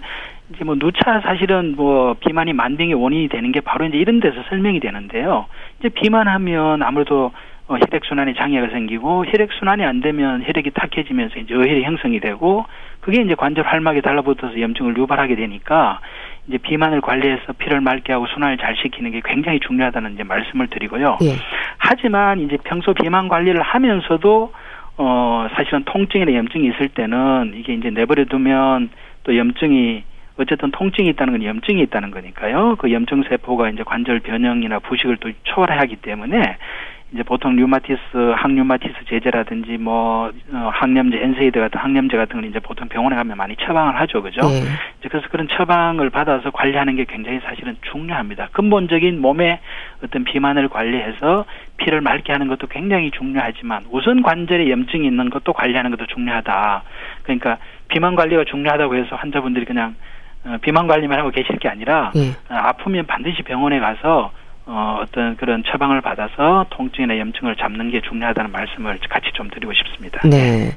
이제 0.54 0.64
뭐 0.64 0.76
누차 0.76 1.20
사실은 1.22 1.76
뭐 1.76 2.16
비만이 2.20 2.54
만병의 2.54 2.94
원인이 2.94 3.28
되는 3.30 3.52
게 3.52 3.60
바로 3.60 3.86
이제 3.86 3.98
이런 3.98 4.20
데서 4.20 4.44
설명이 4.50 4.80
되는데요. 4.80 5.46
이제 5.80 5.90
비만하면 5.90 6.84
아무래도 6.84 7.32
어, 7.68 7.76
혈액 7.76 8.06
순환에 8.06 8.34
장애가 8.34 8.70
생기고 8.70 9.26
혈액 9.26 9.52
순환이 9.60 9.84
안 9.84 10.00
되면 10.00 10.42
혈액이 10.42 10.72
탁해지면서 10.72 11.40
이제 11.40 11.54
어혈이 11.54 11.84
형성이 11.84 12.22
되고 12.22 12.66
그게 13.02 13.22
이제 13.22 13.36
관절 13.36 13.66
활막에 13.66 14.00
달라붙어서 14.00 14.60
염증을 14.60 14.98
유발하게 14.98 15.36
되니까 15.36 16.00
이제 16.48 16.58
비만을 16.58 17.02
관리해서 17.02 17.54
피를 17.58 17.82
맑게 17.82 18.14
하고 18.14 18.26
순환을 18.28 18.58
잘 18.58 18.76
시키는 18.78 19.12
게 19.12 19.22
굉장히 19.26 19.60
중요하다는 19.60 20.14
이제 20.14 20.24
말씀을 20.24 20.68
드리고요. 20.68 21.18
예. 21.24 21.36
하지만 21.78 22.40
이제 22.40 22.58
평소 22.64 22.94
비만 22.94 23.28
관리를 23.28 23.62
하면서도 23.62 24.54
어 25.00 25.48
사실은 25.56 25.84
통증이나 25.84 26.34
염증이 26.34 26.70
있을 26.70 26.88
때는 26.90 27.54
이게 27.56 27.74
이제 27.74 27.90
내버려 27.90 28.26
두면 28.26 28.90
또 29.24 29.38
염증이 29.38 30.04
어쨌든 30.38 30.72
통증이 30.72 31.10
있다는 31.10 31.34
건 31.34 31.44
염증이 31.44 31.82
있다는 31.84 32.12
거니까요. 32.12 32.76
그 32.78 32.92
염증 32.92 33.24
세포가 33.24 33.70
이제 33.70 33.84
관절 33.84 34.20
변형이나 34.20 34.80
부식을 34.80 35.18
또 35.18 35.32
초래하기 35.44 35.98
때문에 35.98 36.58
이제 37.14 37.24
보통 37.24 37.56
류마티스, 37.56 38.00
항류마티스 38.36 39.06
제제라든지 39.08 39.78
뭐 39.78 40.30
어, 40.52 40.70
항염제, 40.74 41.18
NSAID 41.18 41.58
같은 41.58 41.80
항염제 41.80 42.18
같은 42.18 42.42
건 42.42 42.50
이제 42.50 42.60
보통 42.60 42.90
병원에 42.90 43.16
가면 43.16 43.38
많이 43.38 43.56
처방을 43.56 43.98
하죠, 44.02 44.22
그죠? 44.22 44.42
네. 44.42 44.64
그래서 45.08 45.26
그런 45.30 45.48
처방을 45.48 46.10
받아서 46.10 46.52
관리하는 46.52 46.98
게 46.98 47.06
굉장히 47.06 47.40
사실은 47.40 47.78
중요합니다. 47.90 48.50
근본적인 48.52 49.22
몸의 49.22 49.60
어떤 50.04 50.26
비만을 50.26 50.68
관리해서 50.68 51.46
피를 51.78 52.02
맑게 52.02 52.34
하는 52.34 52.50
것도 52.50 52.68
굉장히 52.68 53.10
중요하지만 53.12 53.86
우선 53.90 54.22
관절에 54.22 54.70
염증이 54.70 55.08
있는 55.08 55.30
것도 55.30 55.54
관리하는 55.54 55.92
것도 55.92 56.08
중요하다. 56.08 56.84
그러니까 57.24 57.58
비만 57.88 58.16
관리가 58.16 58.44
중요하다고 58.44 58.96
해서 58.96 59.16
환자분들이 59.16 59.64
그냥 59.64 59.96
어, 59.96 59.96
비만 60.62 60.88
관리만 60.88 61.20
하고 61.20 61.30
계실 61.30 61.58
게 61.58 61.68
아니라 61.68 62.12
네. 62.16 62.34
아프면 62.48 63.06
반드시 63.06 63.42
병원에 63.44 63.80
가서 63.80 64.32
어, 64.66 65.00
어떤 65.02 65.38
그런 65.38 65.64
처방을 65.64 66.02
받아서 66.02 66.66
통증이나 66.70 67.18
염증을 67.18 67.56
잡는 67.56 67.90
게 67.90 68.02
중요하다는 68.02 68.52
말씀을 68.52 69.00
같이 69.10 69.32
좀 69.34 69.50
드리고 69.50 69.74
싶습니다. 69.74 70.22
네. 70.28 70.76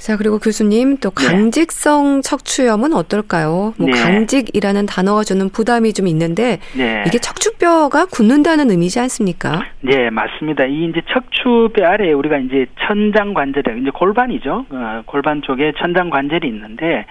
자, 0.00 0.16
그리고 0.16 0.38
교수님, 0.38 0.96
또 0.96 1.10
네. 1.10 1.26
강직성 1.26 2.16
네. 2.16 2.20
척추염은 2.22 2.94
어떨까요? 2.94 3.74
뭐, 3.76 3.86
네. 3.86 3.92
강직이라는 3.92 4.86
단어가 4.86 5.22
주는 5.22 5.50
부담이 5.50 5.92
좀 5.92 6.06
있는데, 6.06 6.58
네. 6.74 7.04
이게 7.06 7.18
척추뼈가 7.18 8.06
굳는다는 8.06 8.70
의미지 8.70 8.98
않습니까? 8.98 9.62
네, 9.82 10.08
맞습니다. 10.08 10.64
이 10.64 10.86
이제 10.86 11.02
척추뼈 11.12 11.84
아래에 11.84 12.12
우리가 12.12 12.38
이제 12.38 12.66
천장 12.80 13.34
관절, 13.34 13.62
이제 13.82 13.90
골반이죠. 13.90 14.64
어, 14.70 15.02
골반 15.04 15.42
쪽에 15.42 15.72
천장 15.78 16.08
관절이 16.08 16.48
있는데, 16.48 17.04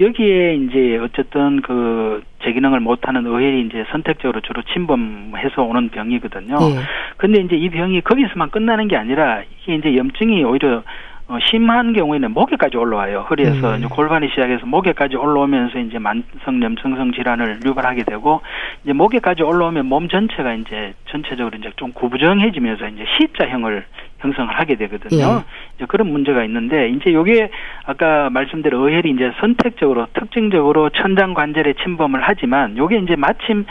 여기에 0.00 0.54
이제 0.54 0.98
어쨌든 1.02 1.60
그 1.60 2.22
제기능을 2.42 2.80
못하는 2.80 3.26
의혈이 3.26 3.66
이제 3.66 3.84
선택적으로 3.92 4.40
주로 4.40 4.62
침범해서 4.72 5.62
오는 5.62 5.90
병이거든요. 5.90 6.56
네. 6.58 6.80
근데 7.18 7.42
이제 7.42 7.54
이 7.54 7.68
병이 7.68 8.00
거기서만 8.00 8.50
끝나는 8.50 8.88
게 8.88 8.96
아니라 8.96 9.42
이게 9.62 9.74
이제 9.74 9.94
염증이 9.94 10.42
오히려 10.44 10.82
어, 11.30 11.38
심한 11.48 11.92
경우에는 11.92 12.32
목에까지 12.32 12.76
올라와요. 12.76 13.24
허리에서 13.30 13.74
음. 13.74 13.78
이제 13.78 13.86
골반이 13.86 14.28
시작해서 14.30 14.66
목에까지 14.66 15.14
올라오면서 15.16 15.78
이제 15.78 16.00
만성 16.00 16.60
염증성 16.60 17.12
질환을 17.12 17.60
유발하게 17.64 18.02
되고 18.02 18.40
이제 18.82 18.92
목에까지 18.92 19.44
올라오면 19.44 19.86
몸 19.86 20.08
전체가 20.08 20.54
이제 20.54 20.92
전체적으로 21.08 21.56
이제 21.56 21.70
좀 21.76 21.92
구부정해지면서 21.92 22.88
이제 22.88 23.04
C자형을 23.16 23.84
형성을 24.18 24.52
하게 24.52 24.74
되거든요. 24.74 25.20
예. 25.20 25.44
이제 25.76 25.84
그런 25.86 26.10
문제가 26.10 26.42
있는데 26.44 26.88
이제 26.88 27.12
요게 27.12 27.50
아까 27.84 28.28
말씀드린 28.30 28.80
의혈이 28.80 29.10
이제 29.10 29.30
선택적으로 29.38 30.08
특징적으로 30.12 30.90
천장 30.90 31.32
관절에 31.34 31.74
침범을 31.74 32.20
하지만 32.24 32.76
요게 32.76 32.98
이제 32.98 33.14
마침 33.14 33.66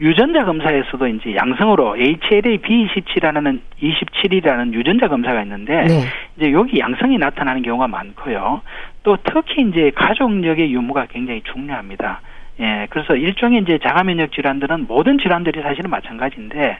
유전자 0.00 0.44
검사에서도 0.44 1.06
이제 1.08 1.34
양성으로 1.34 1.96
HLA 1.96 2.58
B27이라는 2.58 3.60
27이라는 3.82 4.72
유전자 4.72 5.08
검사가 5.08 5.42
있는데 5.42 5.82
네. 5.82 6.04
이제 6.36 6.52
여기 6.52 6.78
양성이 6.78 7.18
나타나는 7.18 7.62
경우가 7.62 7.88
많고요. 7.88 8.60
또 9.02 9.16
특히 9.24 9.62
이제 9.62 9.90
가족력의 9.94 10.72
유무가 10.72 11.06
굉장히 11.06 11.42
중요합니다. 11.52 12.20
예, 12.60 12.86
그래서 12.90 13.14
일종의 13.14 13.62
이제 13.62 13.78
자가 13.78 14.04
면역 14.04 14.32
질환들은 14.32 14.86
모든 14.88 15.18
질환들이 15.18 15.62
사실은 15.62 15.90
마찬가지인데 15.90 16.78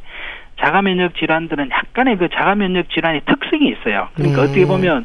자가 0.61 0.83
면역 0.83 1.15
질환들은 1.17 1.71
약간의 1.71 2.19
그 2.19 2.29
자가 2.29 2.55
면역 2.55 2.91
질환의 2.91 3.23
특성이 3.27 3.69
있어요. 3.69 4.09
그러니까 4.15 4.43
네. 4.43 4.43
어떻게 4.43 4.67
보면 4.67 5.05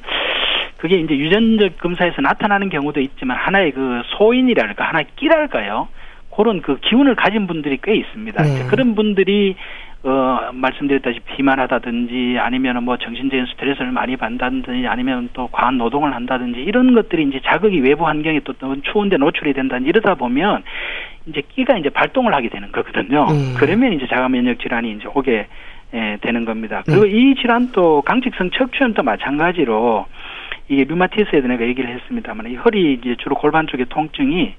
그게 0.78 0.98
이제 0.98 1.16
유전적 1.16 1.80
검사에서 1.80 2.22
나타나는 2.22 2.70
경우도 2.70 3.00
있지만 3.02 3.38
하나의 3.38 3.72
그 3.72 4.02
소인이랄까 4.18 4.84
하나의 4.84 5.06
끼랄까요? 5.16 5.88
그런 6.36 6.62
그 6.62 6.78
기운을 6.80 7.16
가진 7.16 7.48
분들이 7.48 7.78
꽤 7.82 7.96
있습니다. 7.96 8.44
네. 8.44 8.68
그런 8.70 8.96
분들이 8.96 9.56
어 10.04 10.52
말씀드렸다시피 10.52 11.36
비만하다든지 11.36 12.38
아니면 12.38 12.84
뭐 12.84 12.98
정신적인 12.98 13.46
스트레스를 13.46 13.92
많이 13.92 14.18
받는다든지 14.18 14.86
아니면 14.88 15.30
또 15.32 15.48
과한 15.48 15.78
노동을 15.78 16.14
한다든지 16.14 16.60
이런 16.60 16.94
것들이 16.94 17.24
이제 17.24 17.40
자극이 17.46 17.80
외부 17.80 18.06
환경에 18.06 18.42
또 18.44 18.54
추운데 18.82 19.16
노출이 19.16 19.54
된다든지 19.54 19.88
이러다 19.88 20.16
보면 20.16 20.64
이제 21.28 21.42
끼가 21.56 21.78
이제 21.78 21.90
발동을 21.90 22.34
하게 22.34 22.50
되는 22.50 22.72
거거든요. 22.72 23.28
음. 23.30 23.56
그러면 23.58 23.94
이제 23.94 24.06
자가 24.08 24.28
면역 24.28 24.60
질환이 24.60 24.92
이제 24.92 25.08
오게 25.14 25.48
예, 25.96 26.18
되는 26.22 26.44
겁니다. 26.44 26.82
그리고 26.86 27.04
음. 27.04 27.10
이 27.10 27.36
질환도 27.36 28.02
강직성 28.02 28.50
척추염도 28.50 29.04
마찬가지로 29.04 30.08
이게 30.68 30.86
류마티스에 30.86 31.42
내가 31.42 31.66
얘기를 31.66 31.94
했습니다만 31.94 32.48
이 32.50 32.56
허리 32.56 32.94
이제 32.94 33.16
주로 33.20 33.36
골반 33.36 33.68
쪽의 33.68 33.86
통증이 33.90 34.56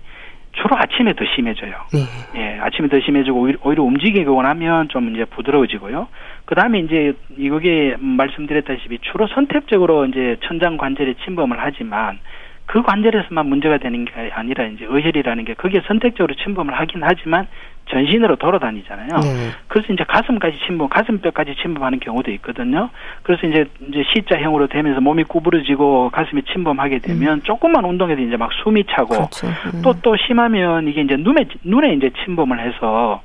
주로 0.55 0.77
아침에 0.77 1.13
더 1.15 1.25
심해져요. 1.35 1.73
네. 1.93 2.01
예, 2.37 2.59
아침에 2.61 2.89
더 2.89 3.01
심해지고 3.01 3.41
오히려, 3.41 3.59
오히려 3.63 3.83
움직이고 3.83 4.41
나면 4.43 4.89
좀 4.89 5.15
이제 5.15 5.25
부드러워지고요. 5.25 6.09
그 6.45 6.55
다음에 6.55 6.81
이제 6.81 7.13
이거게 7.37 7.97
말씀드렸다시피 7.99 8.99
주로 9.01 9.27
선택적으로 9.29 10.07
이제 10.07 10.37
천장 10.45 10.77
관절에 10.77 11.15
침범을 11.25 11.57
하지만 11.61 12.19
그 12.67 12.83
관절에서만 12.83 13.47
문제가 13.47 13.79
되는 13.79 14.05
게 14.05 14.31
아니라 14.33 14.65
이제 14.67 14.87
의혈이라는 14.89 15.45
게 15.45 15.55
거기에 15.55 15.83
선택적으로 15.87 16.35
침범을 16.35 16.73
하긴 16.75 17.03
하지만 17.03 17.47
전신으로 17.91 18.37
돌아다니잖아요. 18.37 19.09
네. 19.09 19.51
그래서 19.69 19.93
이제 19.93 20.05
가슴까지 20.05 20.59
침범, 20.67 20.89
가슴뼈까지 20.89 21.57
침범하는 21.63 22.01
경우도 22.01 22.31
있거든요. 22.33 22.91
그래서 23.23 23.47
이제 23.47 23.67
이제 23.89 24.03
C자형으로 24.15 24.69
되면서 24.69 25.01
몸이 25.01 25.25
구부러지고 25.25 26.11
가슴이 26.11 26.43
침범하게 26.45 27.01
되면 27.01 27.39
음. 27.39 27.43
조금만 27.43 27.85
운동해도 27.85 28.23
이제 28.23 28.37
막 28.37 28.51
숨이 28.63 28.85
차고 28.91 29.15
또또 29.15 29.29
그렇죠. 29.29 29.47
음. 29.77 30.01
또 30.03 30.17
심하면 30.17 30.89
이게 30.89 31.03
이제 31.03 31.17
눈에 31.17 31.47
눈에 31.63 31.95
이제 31.95 32.11
침범을 32.25 32.59
해서 32.61 33.23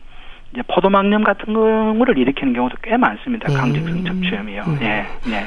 이제 0.54 0.62
포도막염 0.68 1.24
같은 1.24 1.54
거를 1.54 2.18
일으키는 2.18 2.54
경우도 2.54 2.78
꽤 2.82 2.98
많습니다. 2.98 3.48
네. 3.48 3.54
강직성 3.54 4.04
척추염이요. 4.04 4.64
음. 4.68 4.78
예, 4.82 5.06
네. 5.30 5.46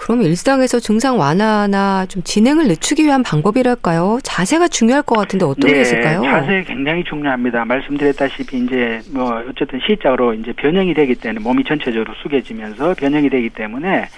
그럼 0.00 0.22
일상에서 0.22 0.80
증상 0.80 1.18
완화나 1.18 2.06
좀 2.06 2.22
진행을 2.22 2.68
늦추기 2.68 3.04
위한 3.04 3.22
방법이랄까요? 3.22 4.18
자세가 4.22 4.68
중요할 4.68 5.02
것 5.02 5.14
같은데 5.18 5.44
어떤 5.44 5.68
네, 5.68 5.74
게 5.74 5.80
있을까요? 5.82 6.22
자세 6.22 6.64
굉장히 6.66 7.04
중요합니다. 7.04 7.66
말씀드렸다시피 7.66 8.64
이제 8.64 9.02
뭐 9.12 9.44
어쨌든 9.46 9.78
시작으로 9.86 10.32
이제 10.32 10.54
변형이 10.54 10.94
되기 10.94 11.14
때문에 11.16 11.44
몸이 11.44 11.64
전체적으로 11.64 12.14
숙여지면서 12.22 12.94
변형이 12.94 13.28
되기 13.28 13.50
때문에 13.50 14.08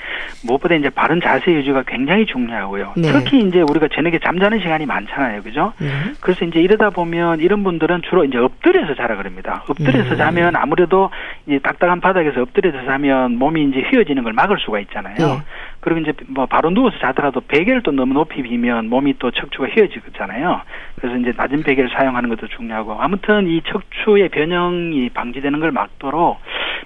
무엇보다 0.47 0.77
이제 0.77 0.89
바른 0.89 1.21
자세 1.21 1.51
유지가 1.53 1.83
굉장히 1.83 2.27
중요하고요. 2.27 2.93
네. 2.97 3.11
특히 3.11 3.41
이제 3.41 3.61
우리가 3.61 3.89
저녁에 3.93 4.21
잠자는 4.21 4.61
시간이 4.61 4.87
많잖아요, 4.87 5.43
그죠? 5.43 5.73
네. 5.81 5.89
그래서 6.21 6.45
이제 6.45 6.61
이러다 6.61 6.91
보면 6.91 7.41
이런 7.41 7.65
분들은 7.65 8.03
주로 8.09 8.25
이제 8.25 8.39
엎드려서 8.39 8.95
자라 8.95 9.17
그럽니다. 9.17 9.65
엎드려서 9.67 10.11
네. 10.11 10.17
자면 10.17 10.55
아무래도 10.55 11.11
이제 11.49 11.59
딱딱한 11.59 12.01
바닥에서 12.01 12.43
엎드려서 12.43 12.85
자면 12.85 13.37
몸이 13.37 13.65
이제 13.65 13.81
휘어지는 13.91 14.23
걸 14.23 14.33
막을 14.33 14.59
수가 14.65 14.79
있잖아요. 14.79 15.43
네. 15.83 15.93
그리고 15.93 16.01
이제 16.01 16.13
뭐 16.29 16.47
바로 16.47 16.71
누워서 16.71 16.97
자더라도 16.99 17.41
베개를 17.41 17.83
또 17.83 17.91
너무 17.91 18.15
높이 18.15 18.43
비면 18.43 18.89
몸이 18.89 19.17
또 19.19 19.31
척추가 19.33 19.67
휘어지잖아요. 19.67 20.63
그래서 20.97 21.17
이제 21.19 21.33
낮은 21.37 21.65
베개를 21.65 21.91
사용하는 21.91 22.31
것도 22.31 22.47
중요하고 22.49 23.01
아무튼 23.01 23.49
이 23.49 23.61
척추의 23.67 24.29
변형이 24.29 25.11
방지되는 25.11 25.59
걸 25.61 25.73
막도록 25.73 26.39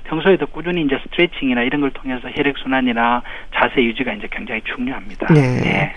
평소에도 0.04 0.46
꾸준히 0.46 0.82
이제 0.82 0.98
스트레칭이나 1.02 1.62
이런 1.62 1.82
걸 1.82 1.90
통해서 1.90 2.28
혈액 2.28 2.56
순환이나 2.58 3.22
자세 3.54 3.82
유지가 3.82 4.14
이제 4.14 4.28
굉장히 4.30 4.62
중요합니다. 4.62 5.32
네. 5.32 5.40
네. 5.60 5.94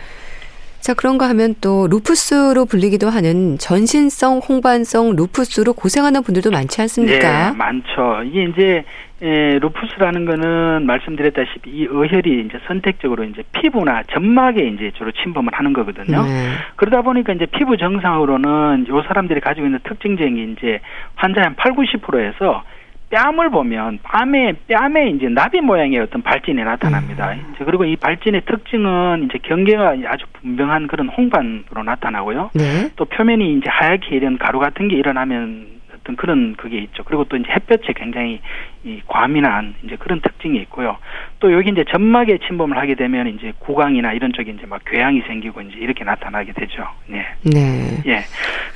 자, 0.81 0.93
그런가 0.93 1.27
하면 1.29 1.55
또 1.59 1.87
루푸스로 1.87 2.65
불리기도 2.65 3.09
하는 3.09 3.57
전신성 3.57 4.39
홍반성 4.39 5.15
루푸스로 5.15 5.73
고생하는 5.73 6.23
분들도 6.23 6.51
많지 6.51 6.81
않습니까? 6.81 7.51
네, 7.51 7.57
많죠. 7.57 8.23
이게 8.25 8.43
이제 8.45 8.85
에, 9.21 9.59
루푸스라는 9.59 10.25
거는 10.25 10.85
말씀드렸다시피 10.85 11.69
이 11.69 11.87
의혈이 11.89 12.45
이제 12.45 12.57
선택적으로 12.67 13.25
이제 13.25 13.43
피부나 13.51 14.03
점막에 14.11 14.65
이제 14.65 14.91
주로 14.95 15.11
침범을 15.11 15.51
하는 15.53 15.73
거거든요. 15.73 16.23
네. 16.23 16.51
그러다 16.77 17.01
보니까 17.01 17.33
이제 17.33 17.45
피부 17.45 17.75
정상으로는 17.75 18.85
요 18.87 19.01
사람들이 19.03 19.41
가지고 19.41 19.67
있는 19.67 19.79
특징적인 19.83 20.55
이제 20.57 20.79
환자의 21.15 21.43
한 21.43 21.55
8, 21.55 21.73
90%에서 21.73 22.63
뺨을 23.09 23.49
보면 23.49 23.99
뺨에 24.03 24.53
뺨에 24.67 25.09
이제 25.09 25.27
나비 25.27 25.61
모양의 25.61 25.99
어떤 25.99 26.21
발진이 26.21 26.63
나타납니다. 26.63 27.33
음. 27.33 27.55
그리고 27.65 27.83
이 27.83 27.95
발진의 27.95 28.41
특징은 28.45 29.25
이제 29.25 29.39
경계가 29.39 29.95
아주 30.05 30.25
분명한 30.33 30.87
그런 30.87 31.09
홍반으로 31.09 31.83
나타나고요. 31.83 32.51
네. 32.53 32.89
또 32.95 33.05
표면이 33.05 33.55
이제 33.55 33.65
하얗게 33.67 34.15
이런 34.15 34.37
가루 34.37 34.59
같은 34.59 34.87
게 34.87 34.95
일어나면 34.95 35.78
어떤 36.09 36.15
그런 36.15 36.55
그게 36.55 36.79
있죠. 36.79 37.03
그리고 37.03 37.23
또 37.25 37.37
이제 37.37 37.51
햇볕에 37.51 37.93
굉장히 37.93 38.41
이 38.83 39.01
과민한 39.07 39.75
이제 39.83 39.95
그런 39.97 40.21
특징이 40.21 40.57
있고요. 40.61 40.97
또 41.39 41.53
여기 41.53 41.69
이제 41.69 41.83
점막에 41.89 42.39
침범을 42.47 42.77
하게 42.77 42.95
되면 42.95 43.27
이제 43.27 43.53
구강이나 43.59 44.13
이런 44.13 44.33
쪽에 44.33 44.51
이제 44.51 44.65
막 44.65 44.81
궤양이 44.85 45.21
생기고 45.21 45.61
이제 45.61 45.77
이렇게 45.77 46.03
나타나게 46.03 46.53
되죠. 46.53 46.87
네. 47.07 47.25
네. 47.43 48.01
예. 48.07 48.23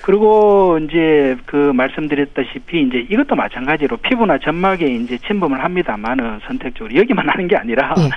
그리고 0.01 0.77
이제 0.83 1.37
그 1.45 1.71
말씀드렸다시피 1.73 2.81
이제 2.81 3.05
이것도 3.09 3.35
마찬가지로 3.35 3.97
피부나 3.97 4.37
점막에 4.39 4.85
이제 4.85 5.17
침범을 5.17 5.63
합니다만은 5.63 6.39
선택적으로 6.45 6.95
여기만 6.95 7.29
하는 7.29 7.47
게 7.47 7.55
아니라 7.55 7.95
네. 7.95 8.09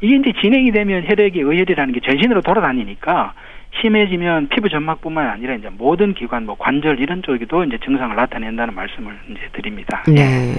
이게 0.00 0.16
이제 0.16 0.32
진행이 0.40 0.72
되면 0.72 1.04
혈액이 1.06 1.40
의혈이라는 1.40 1.92
게 1.94 2.00
전신으로 2.00 2.42
돌아다니니까 2.42 3.34
심해지면 3.80 4.48
피부 4.48 4.68
점막뿐만 4.68 5.28
아니라 5.28 5.54
이제 5.54 5.68
모든 5.70 6.14
기관, 6.14 6.46
뭐 6.46 6.56
관절 6.58 7.00
이런 7.00 7.22
쪽에도 7.22 7.64
이제 7.64 7.78
증상을 7.84 8.14
나타낸다는 8.14 8.74
말씀을 8.74 9.18
이제 9.30 9.40
드립니다. 9.52 10.02
네. 10.06 10.54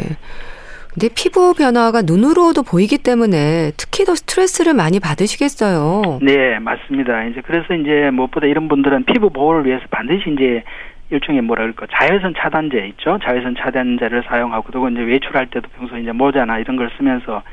근데 0.93 1.09
피부 1.13 1.53
변화가 1.53 2.01
눈으로도 2.01 2.63
보이기 2.63 2.97
때문에 2.97 3.71
특히 3.77 4.03
더 4.03 4.15
스트레스를 4.15 4.73
많이 4.73 4.99
받으시겠어요. 4.99 6.19
네, 6.23 6.57
맞습니다. 6.57 7.25
이제 7.25 7.41
그래서 7.45 7.75
이제 7.75 8.09
무엇보다 8.11 8.47
이런 8.47 8.67
분들은 8.67 9.05
피부 9.05 9.29
보호를 9.29 9.65
위해서 9.65 9.85
반드시 9.91 10.31
이제 10.31 10.63
일종의 11.11 11.41
뭐라 11.41 11.63
그럴까 11.63 11.87
자외선 11.93 12.33
차단제 12.35 12.87
있죠. 12.89 13.19
자외선 13.23 13.55
차단제를 13.55 14.23
사용하고 14.27 14.71
또 14.71 14.89
이제 14.89 15.01
외출할 15.01 15.47
때도 15.51 15.69
평소 15.77 15.97
이제 15.97 16.11
모자나 16.11 16.57
이런 16.57 16.75
걸 16.75 16.89
쓰면서 16.97 17.43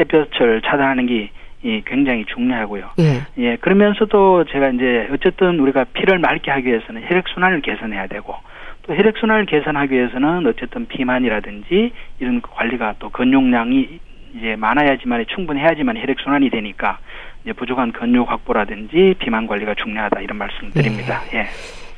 햇볕을 0.00 0.62
차단하는 0.62 1.06
게 1.06 1.30
이 1.62 1.82
굉장히 1.86 2.24
중요하고요. 2.26 2.90
예. 3.00 3.22
예. 3.38 3.56
그러면서도 3.56 4.44
제가 4.44 4.68
이제 4.70 5.08
어쨌든 5.12 5.58
우리가 5.58 5.84
피를 5.94 6.18
맑게 6.18 6.50
하기 6.50 6.66
위해서는 6.66 7.02
혈액 7.08 7.24
순환을 7.28 7.62
개선해야 7.62 8.06
되고 8.08 8.34
또 8.82 8.94
혈액 8.94 9.16
순환을 9.18 9.46
개선하기 9.46 9.94
위해서는 9.94 10.46
어쨌든 10.46 10.86
비만이라든지 10.86 11.92
이런 12.20 12.40
관리가 12.42 12.96
또 12.98 13.10
근육량이 13.10 14.00
이제 14.36 14.54
많아야지만 14.56 15.24
충분해야지만 15.28 15.96
혈액 15.96 16.20
순환이 16.20 16.50
되니까 16.50 16.98
이제 17.42 17.52
부족한 17.52 17.92
근육 17.92 18.30
확보라든지 18.30 19.14
비만 19.18 19.46
관리가 19.46 19.74
중요하다 19.74 20.20
이런 20.20 20.38
말씀드립니다. 20.38 21.22
예. 21.32 21.38
예. 21.38 21.46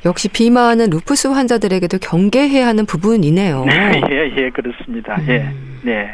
역시 0.05 0.29
비만은 0.29 0.89
루푸스 0.91 1.27
환자들에게도 1.27 1.97
경계해야 1.99 2.67
하는 2.67 2.85
부분이네요. 2.85 3.65
예, 4.09 4.31
예, 4.37 4.49
그렇습니다. 4.49 5.17
예. 5.27 5.39
음. 5.39 5.81
예. 5.85 5.89
네. 5.91 6.09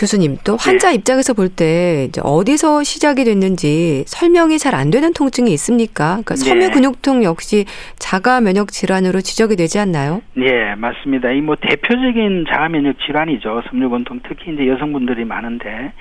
교수님 0.00 0.38
또 0.44 0.56
환자 0.56 0.88
네. 0.88 0.94
입장에서 0.94 1.34
볼때 1.34 2.08
어디서 2.22 2.82
시작이 2.84 3.24
됐는지 3.24 4.02
설명이 4.06 4.58
잘 4.58 4.70
안 4.74 4.90
되는 4.90 5.12
통증이 5.12 5.52
있습니까? 5.54 6.22
그러니까 6.24 6.36
섬유 6.36 6.60
네. 6.68 6.70
근육통 6.70 7.22
역시 7.24 7.66
자가 7.98 8.40
면역 8.40 8.68
질환으로 8.72 9.20
지적이 9.20 9.56
되지 9.56 9.78
않나요? 9.80 10.22
네, 10.34 10.74
맞습니다. 10.76 11.30
이 11.32 11.40
뭐 11.42 11.56
대표적인 11.60 12.46
자가 12.48 12.68
면역 12.68 12.96
질환이죠. 13.04 13.62
섬유 13.68 13.90
근통 13.90 14.20
특히 14.26 14.54
이제 14.54 14.68
여성분들이 14.68 15.24
많은데 15.24 15.92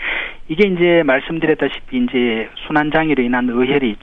이게 0.48 0.68
이제 0.68 1.04
말씀드렸다시피 1.06 1.98
이제 1.98 2.48
순환 2.68 2.92
장애로 2.92 3.22
인한 3.24 3.50
의혈이 3.50 3.96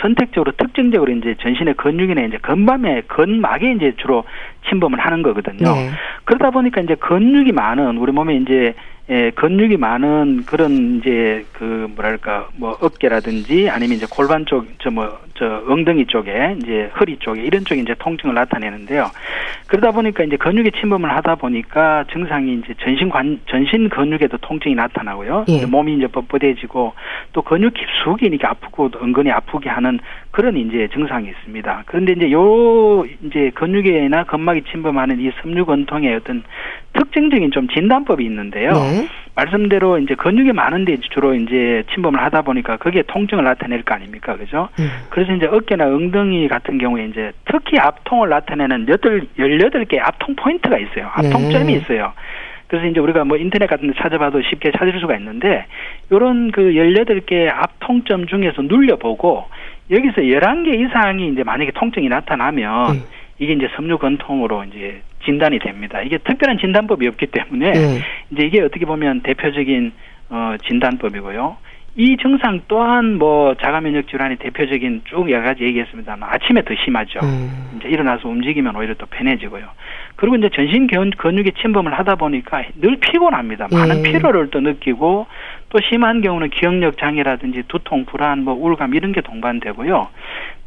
선택적으로 0.00 0.52
특징적으로 0.56 1.12
이제 1.12 1.34
전신의 1.42 1.74
근육이나 1.74 2.22
이제 2.22 2.38
근밤에 2.40 3.02
근막에 3.02 3.72
이제 3.72 3.92
주로 4.00 4.24
침범을 4.68 4.98
하는 5.00 5.22
거거든요. 5.22 5.74
네. 5.74 5.90
그러다 6.24 6.50
보니까 6.50 6.80
이제 6.80 6.94
근육이 6.94 7.52
많은 7.52 7.98
우리 7.98 8.12
몸에 8.12 8.36
이제 8.36 8.74
예, 9.12 9.30
근육이 9.32 9.76
많은 9.76 10.44
그런 10.46 10.96
이제 10.98 11.44
그 11.52 11.86
뭐랄까 11.94 12.48
뭐 12.56 12.78
어깨라든지 12.80 13.68
아니면 13.68 13.98
이제 13.98 14.06
골반 14.08 14.46
쪽 14.46 14.64
저 14.78 14.88
뭐 14.90 15.20
저 15.42 15.48
뭐, 15.48 15.72
엉덩이 15.72 16.06
쪽에 16.06 16.56
이제 16.62 16.88
허리 17.00 17.16
쪽에 17.16 17.42
이런 17.42 17.64
쪽에 17.64 17.80
이제 17.80 17.94
통증을 17.98 18.32
나타내는데요. 18.34 19.10
그러다 19.66 19.90
보니까 19.90 20.22
이제 20.22 20.36
근육에 20.36 20.70
침범을 20.78 21.10
하다 21.16 21.34
보니까 21.34 22.04
증상이 22.12 22.54
이제 22.54 22.74
전신 22.80 23.08
관 23.08 23.40
전신 23.48 23.88
근육에도 23.88 24.38
통증이 24.38 24.76
나타나고요. 24.76 25.46
예. 25.48 25.66
몸이 25.66 25.96
이제 25.96 26.06
뻣뻣해지고 26.06 26.92
또 27.32 27.42
근육 27.42 27.74
깊숙이 27.74 28.26
이렇게 28.26 28.46
아프고 28.46 28.88
은근히 29.02 29.32
아프게 29.32 29.68
하는 29.68 29.98
그런 30.30 30.56
이제 30.56 30.88
증상이 30.92 31.28
있습니다. 31.28 31.82
그런데 31.86 32.12
이제 32.12 32.30
요 32.30 33.04
이제 33.24 33.50
근육에나 33.54 34.24
근막이 34.24 34.62
침범하는 34.70 35.20
이 35.20 35.32
섬유근통의 35.42 36.14
어떤 36.14 36.44
특징적인 36.92 37.50
좀 37.50 37.66
진단법이 37.68 38.24
있는데요. 38.24 38.74
네. 38.74 39.08
말씀대로 39.34 39.98
이제 39.98 40.14
근육이 40.14 40.52
많은데 40.52 40.98
주로 41.12 41.34
이제 41.34 41.84
침범을 41.92 42.22
하다 42.22 42.42
보니까 42.42 42.76
그게 42.76 43.02
통증을 43.02 43.44
나타낼 43.44 43.82
거 43.82 43.94
아닙니까, 43.94 44.36
그죠? 44.36 44.68
음. 44.78 44.90
그래서 45.08 45.31
이제 45.36 45.46
어깨나 45.46 45.86
엉덩이 45.86 46.48
같은 46.48 46.78
경우에 46.78 47.06
이제 47.06 47.32
특히 47.44 47.78
앞통을 47.78 48.28
나타내는 48.28 48.88
여덟 48.88 49.26
열여덟 49.38 49.84
개 49.86 49.98
앞통 49.98 50.36
포인트가 50.36 50.78
있어요. 50.78 51.08
앞통점이 51.14 51.66
네. 51.66 51.72
있어요. 51.74 52.12
그래서 52.66 52.86
이제 52.86 53.00
우리가 53.00 53.24
뭐 53.24 53.36
인터넷 53.36 53.66
같은 53.66 53.88
데 53.88 53.94
찾아봐도 53.98 54.40
쉽게 54.42 54.72
찾을 54.72 54.98
수가 54.98 55.16
있는데 55.16 55.66
요런 56.10 56.52
그 56.52 56.74
열여덟 56.74 57.20
개 57.20 57.48
앞통점 57.48 58.26
중에서 58.26 58.62
눌려보고 58.62 59.44
여기서 59.90 60.28
열한 60.28 60.64
개 60.64 60.70
이상이 60.76 61.28
이제 61.28 61.42
만약에 61.44 61.72
통증이 61.72 62.08
나타나면 62.08 62.90
음. 62.90 63.02
이게 63.38 63.52
이제 63.52 63.68
섬유건통으로 63.76 64.64
이제 64.64 65.02
진단이 65.24 65.58
됩니다. 65.58 66.00
이게 66.00 66.18
특별한 66.18 66.58
진단법이 66.58 67.06
없기 67.08 67.26
때문에 67.26 67.72
네. 67.72 67.98
이제 68.30 68.46
이게 68.46 68.62
어떻게 68.62 68.86
보면 68.86 69.20
대표적인 69.20 69.92
어 70.30 70.54
진단법이고요. 70.66 71.56
이 71.94 72.16
증상 72.16 72.62
또한 72.68 73.18
뭐 73.18 73.54
자가면역 73.54 74.08
질환의 74.08 74.38
대표적인 74.38 75.02
쭉 75.04 75.30
여러 75.30 75.42
가지 75.44 75.64
얘기했습니다만 75.64 76.26
아침에 76.32 76.62
더 76.62 76.74
심하죠. 76.82 77.20
음. 77.22 77.72
이제 77.76 77.88
일어나서 77.88 78.28
움직이면 78.28 78.74
오히려 78.76 78.94
또 78.94 79.04
편해지고요. 79.06 79.66
그리고 80.16 80.36
이제 80.36 80.48
전신 80.54 80.86
근육에 80.86 81.50
침범을 81.60 81.92
하다 81.92 82.14
보니까 82.14 82.64
늘 82.80 82.96
피곤합니다. 82.96 83.68
많은 83.70 83.96
음. 83.96 84.02
피로를 84.04 84.48
또 84.50 84.60
느끼고 84.60 85.26
또 85.68 85.78
심한 85.90 86.22
경우는 86.22 86.48
기억력 86.50 86.96
장애라든지 86.96 87.64
두통, 87.68 88.06
불안, 88.06 88.44
뭐 88.44 88.54
우울감 88.54 88.94
이런 88.94 89.12
게 89.12 89.20
동반되고요. 89.20 90.08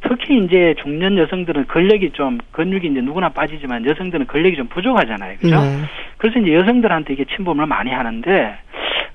특히 0.02 0.38
이제 0.38 0.76
중년 0.84 1.18
여성들은 1.18 1.66
근력이 1.66 2.12
좀 2.12 2.38
근육이 2.52 2.88
이제 2.88 3.02
누구나 3.02 3.30
빠지지만 3.30 3.84
여성들은 3.86 4.28
근력이 4.28 4.58
좀 4.58 4.68
부족하잖아요. 4.68 5.38
그죠? 5.40 5.56
네. 5.60 5.82
그래서 6.18 6.40
이제 6.40 6.54
여성들한테 6.54 7.14
이게 7.14 7.26
침범을 7.36 7.66
많이 7.66 7.92
하는데 7.92 8.58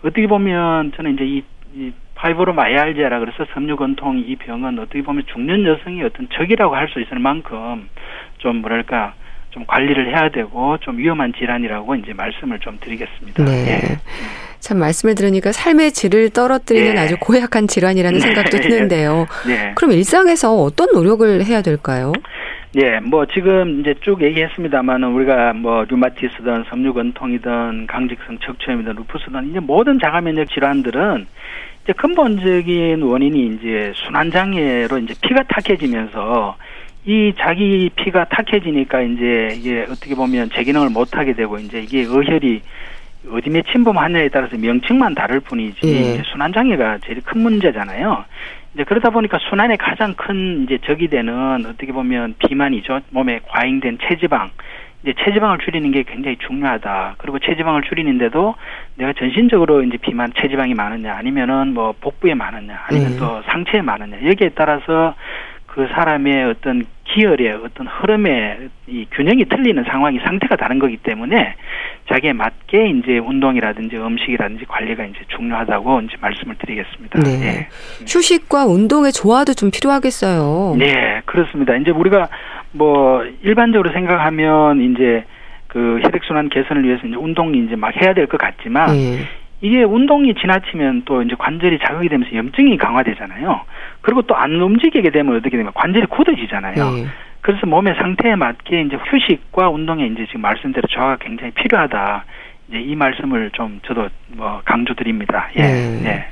어떻게 0.02 0.26
보면 0.26 0.92
저는 0.96 1.14
이제 1.14 1.24
이, 1.24 1.42
이 1.74 1.92
fibromyalgia라 2.16 3.20
그래서 3.20 3.46
섬유근통 3.54 4.24
이 4.26 4.36
병은 4.36 4.78
어떻게 4.78 5.02
보면 5.02 5.22
중년 5.32 5.64
여성이 5.64 6.02
어떤 6.02 6.28
적이라고 6.32 6.74
할 6.74 6.88
수 6.88 7.00
있을 7.00 7.18
만큼 7.18 7.88
좀 8.38 8.56
뭐랄까 8.56 9.14
좀 9.50 9.64
관리를 9.66 10.08
해야 10.08 10.28
되고 10.30 10.78
좀 10.78 10.98
위험한 10.98 11.32
질환이라고 11.38 11.94
이제 11.96 12.12
말씀을 12.12 12.58
좀 12.60 12.78
드리겠습니다. 12.80 13.44
네. 13.44 13.50
예. 13.68 13.98
참 14.60 14.78
말씀을 14.78 15.14
들으니까 15.14 15.52
삶의 15.52 15.92
질을 15.92 16.30
떨어뜨리는 16.30 16.94
네. 16.94 17.00
아주 17.00 17.16
고약한 17.18 17.66
질환이라는 17.66 18.18
네. 18.18 18.20
생각도 18.26 18.58
드는데요. 18.58 19.26
네. 19.46 19.72
그럼 19.74 19.92
일상에서 19.92 20.54
어떤 20.54 20.92
노력을 20.92 21.44
해야 21.44 21.62
될까요? 21.62 22.12
예, 22.76 23.00
뭐 23.00 23.26
지금 23.26 23.80
이제 23.80 23.94
쭉 24.00 24.22
얘기했습니다만은 24.22 25.08
우리가 25.08 25.52
뭐 25.54 25.84
류마티스든 25.88 26.64
섬유건통이든 26.68 27.88
강직성 27.88 28.38
척추염이든 28.38 28.94
루푸스든 28.94 29.50
이제 29.50 29.58
모든 29.58 29.98
자가면역 29.98 30.48
질환들은 30.50 31.26
이제 31.82 31.92
근본적인 31.94 33.02
원인이 33.02 33.56
이제 33.56 33.92
순환 33.96 34.30
장애로 34.30 34.98
이제 34.98 35.14
피가 35.20 35.42
탁해지면서 35.48 36.56
이 37.06 37.32
자기 37.40 37.90
피가 37.96 38.26
탁해지니까 38.26 39.00
이제 39.00 39.48
이게 39.56 39.82
어떻게 39.90 40.14
보면 40.14 40.50
제 40.54 40.62
기능을 40.62 40.90
못 40.90 41.16
하게 41.16 41.32
되고 41.32 41.58
이제 41.58 41.80
이게 41.80 42.02
의혈이 42.02 42.62
어디에 43.32 43.62
침범하냐에 43.72 44.28
따라서 44.28 44.56
명칭만 44.56 45.14
다를 45.16 45.40
뿐이지 45.40 45.78
예. 45.84 46.22
순환 46.30 46.52
장애가 46.52 46.98
제일 47.04 47.20
큰 47.22 47.40
문제잖아요. 47.40 48.24
이제 48.74 48.84
그러다 48.84 49.10
보니까 49.10 49.38
순환의 49.48 49.78
가장 49.78 50.14
큰 50.14 50.64
이제 50.64 50.78
적이 50.84 51.08
되는 51.08 51.66
어떻게 51.66 51.92
보면 51.92 52.34
비만이죠. 52.38 53.00
몸에 53.10 53.40
과잉된 53.48 53.98
체지방. 54.02 54.50
이제 55.02 55.14
체지방을 55.24 55.58
줄이는 55.58 55.92
게 55.92 56.02
굉장히 56.02 56.36
중요하다. 56.36 57.14
그리고 57.18 57.38
체지방을 57.38 57.82
줄이는데도 57.82 58.54
내가 58.96 59.14
전신적으로 59.14 59.82
이제 59.82 59.96
비만 59.96 60.30
체지방이 60.38 60.74
많으냐 60.74 61.14
아니면은 61.14 61.72
뭐 61.72 61.94
복부에 62.00 62.34
많으냐 62.34 62.84
아니면 62.86 63.14
예. 63.14 63.16
또 63.16 63.42
상체에 63.46 63.80
많으냐 63.80 64.22
여기에 64.28 64.50
따라서 64.54 65.14
그 65.74 65.86
사람의 65.92 66.44
어떤 66.46 66.84
기혈의 67.04 67.52
어떤 67.64 67.86
흐름의 67.86 68.68
이 68.88 69.06
균형이 69.12 69.44
틀리는 69.46 69.84
상황이 69.84 70.18
상태가 70.18 70.56
다른 70.56 70.78
거기 70.80 70.96
때문에 70.96 71.54
자기에 72.08 72.32
맞게 72.32 72.88
이제 72.90 73.18
운동이라든지 73.18 73.96
음식이라든지 73.96 74.64
관리가 74.66 75.04
이제 75.04 75.18
중요하다고 75.28 76.00
이제 76.02 76.16
말씀을 76.20 76.56
드리겠습니다. 76.56 77.20
네. 77.20 77.38
네. 77.38 77.68
휴식과 78.00 78.66
운동의 78.66 79.12
조화도 79.12 79.54
좀 79.54 79.70
필요하겠어요. 79.70 80.76
네, 80.76 81.22
그렇습니다. 81.24 81.76
이제 81.76 81.90
우리가 81.92 82.28
뭐 82.72 83.24
일반적으로 83.42 83.92
생각하면 83.92 84.80
이제 84.80 85.24
그 85.68 86.00
혈액순환 86.02 86.48
개선을 86.48 86.82
위해서 86.84 87.06
이제 87.06 87.16
운동이 87.16 87.64
이제 87.64 87.76
막 87.76 87.94
해야 88.00 88.12
될 88.12 88.26
것 88.26 88.38
같지만 88.38 88.88
네. 88.92 89.18
이게 89.60 89.82
운동이 89.84 90.34
지나치면 90.34 91.02
또 91.04 91.22
이제 91.22 91.34
관절이 91.38 91.78
자극이 91.86 92.08
되면서 92.08 92.34
염증이 92.34 92.76
강화되잖아요. 92.78 93.60
그리고 94.02 94.22
또 94.22 94.34
안 94.34 94.54
움직이게 94.60 95.10
되면 95.10 95.36
어떻게 95.36 95.56
되면 95.56 95.72
관절이 95.74 96.06
굳어지잖아요. 96.06 96.90
네. 96.92 97.06
그래서 97.42 97.66
몸의 97.66 97.94
상태에 97.96 98.34
맞게 98.36 98.82
이제 98.82 98.96
휴식과 98.96 99.70
운동에 99.70 100.06
이제 100.06 100.24
지금 100.26 100.42
말씀대로 100.42 100.86
조화가 100.88 101.18
굉장히 101.20 101.52
필요하다. 101.52 102.24
이제 102.68 102.80
이 102.80 102.94
말씀을 102.94 103.50
좀 103.52 103.80
저도 103.86 104.08
뭐 104.28 104.60
강조드립니다. 104.64 105.48
예. 105.56 105.62
네. 105.62 106.00
네. 106.02 106.24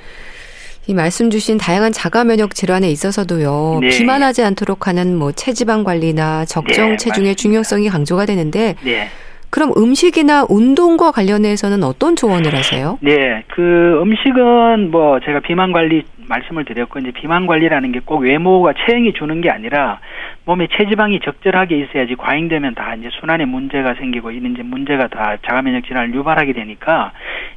이 0.87 0.95
말씀 0.95 1.29
주신 1.29 1.59
다양한 1.59 1.93
자가 1.93 2.25
면역 2.25 2.55
질환에 2.55 2.89
있어서도요. 2.91 3.81
네. 3.83 3.89
비만하지 3.89 4.43
않도록 4.43 4.87
하는 4.87 5.17
뭐 5.17 5.33
체지방 5.33 5.85
관리나 5.85 6.47
적정 6.47 6.91
네, 6.91 6.97
체중의 6.97 7.31
맞습니다. 7.33 7.35
중요성이 7.43 7.89
강조가 7.91 8.25
되는데 8.25 8.75
네. 8.83 9.09
그럼 9.51 9.73
음식이나 9.77 10.45
운동과 10.49 11.11
관련해서는 11.13 11.83
어떤 11.83 12.17
조언을 12.17 12.55
하세요? 12.55 12.99
네, 13.01 13.45
그 13.49 13.99
음식은 14.03 14.91
뭐 14.91 15.21
제가 15.21 15.41
비만 15.41 15.73
관리 15.73 16.03
말씀을 16.29 16.65
드렸고 16.67 16.99
이제 16.99 17.11
비만 17.13 17.47
관리라는 17.47 17.93
게 17.93 18.01
꼭 18.05 18.19
외모가 18.23 18.73
체형이 18.75 19.13
주는 19.15 19.41
게 19.41 19.51
아니라 19.51 20.01
몸에 20.45 20.67
체지방이 20.71 21.21
적절하게 21.21 21.79
있어야지 21.79 22.15
과잉되면 22.17 22.75
다 22.75 22.95
이제 22.95 23.09
순환에 23.21 23.45
문제가 23.45 23.95
생기고 23.95 24.31
이런 24.31 24.53
이제 24.53 24.63
문제가 24.63 25.09
다 25.09 25.37
자가 25.47 25.61
면역 25.63 25.85
질환을 25.85 26.15
유발하게 26.15 26.53
되니까 26.55 27.13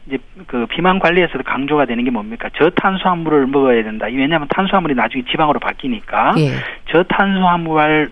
이제 0.08 0.17
그 0.47 0.65
비만 0.67 0.99
관리에서도 0.99 1.43
강조가 1.43 1.86
되는 1.86 2.04
게 2.04 2.12
뭡니까 2.12 2.49
저탄수화물을 2.58 3.47
먹어야 3.47 3.84
된다. 3.84 4.08
왜냐하면 4.08 4.47
탄수화물이 4.49 4.95
나중에 4.95 5.23
지방으로 5.30 5.60
바뀌니까 5.60 6.34
예. 6.39 6.51
저탄수화물 6.91 8.10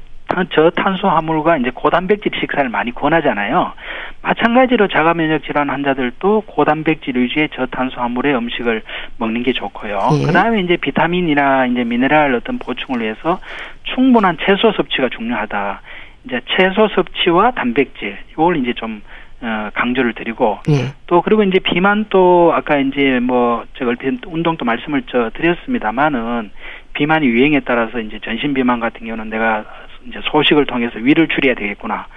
저탄수화물과 0.52 1.58
이제 1.58 1.72
고단백질 1.74 2.32
식사를 2.40 2.70
많이 2.70 2.94
권하잖아요. 2.94 3.74
마찬가지로 4.22 4.88
자가 4.88 5.14
면역 5.14 5.44
질환 5.44 5.70
환자들도 5.70 6.42
고단백질 6.46 7.18
위주의 7.18 7.50
저탄수화물의 7.50 8.36
음식을 8.36 8.84
먹는 9.18 9.44
게 9.44 9.54
좋고요. 9.54 10.00
예. 10.22 10.26
그다음에 10.26 10.62
이제 10.62 10.78
비타민이나 10.78 11.66
이제 11.68 11.84
미네랄 11.84 12.34
어떤 12.36 12.60
보충을 12.60 13.02
위해서 13.02 13.40
충분한 13.84 14.38
채소 14.46 14.72
섭취가 14.72 15.10
중요하다. 15.10 15.82
이제 16.26 16.42
채소 16.56 16.88
섭취와 16.90 17.52
단백질 17.52 18.18
이걸 18.32 18.58
이제 18.58 18.74
좀 18.74 19.02
어, 19.42 19.70
강조를 19.74 20.14
드리고 20.14 20.60
예. 20.70 20.94
또 21.08 21.22
그리고 21.22 21.44
이제 21.44 21.60
비만 21.60 22.08
또 22.10 22.52
아까 22.54 22.78
이제 22.78 23.20
뭐 23.22 23.64
제가 23.78 23.90
얼핏 23.90 24.20
운동도 24.28 24.66
말씀을 24.66 25.04
저 25.08 25.32
드렸습니다만은 25.34 26.52
비만이 26.94 27.26
유행에 27.26 27.62
따라서 27.62 28.00
이제 28.00 28.20
전신 28.22 28.54
비만 28.54 28.82
같은 28.82 29.06
경우는 29.06 29.30
내가 29.30 29.64
이제 30.08 30.20
소식을 30.24 30.66
통해서 30.66 31.00
위를 31.00 31.28
줄여야 31.28 31.56
되겠구나. 31.56 32.08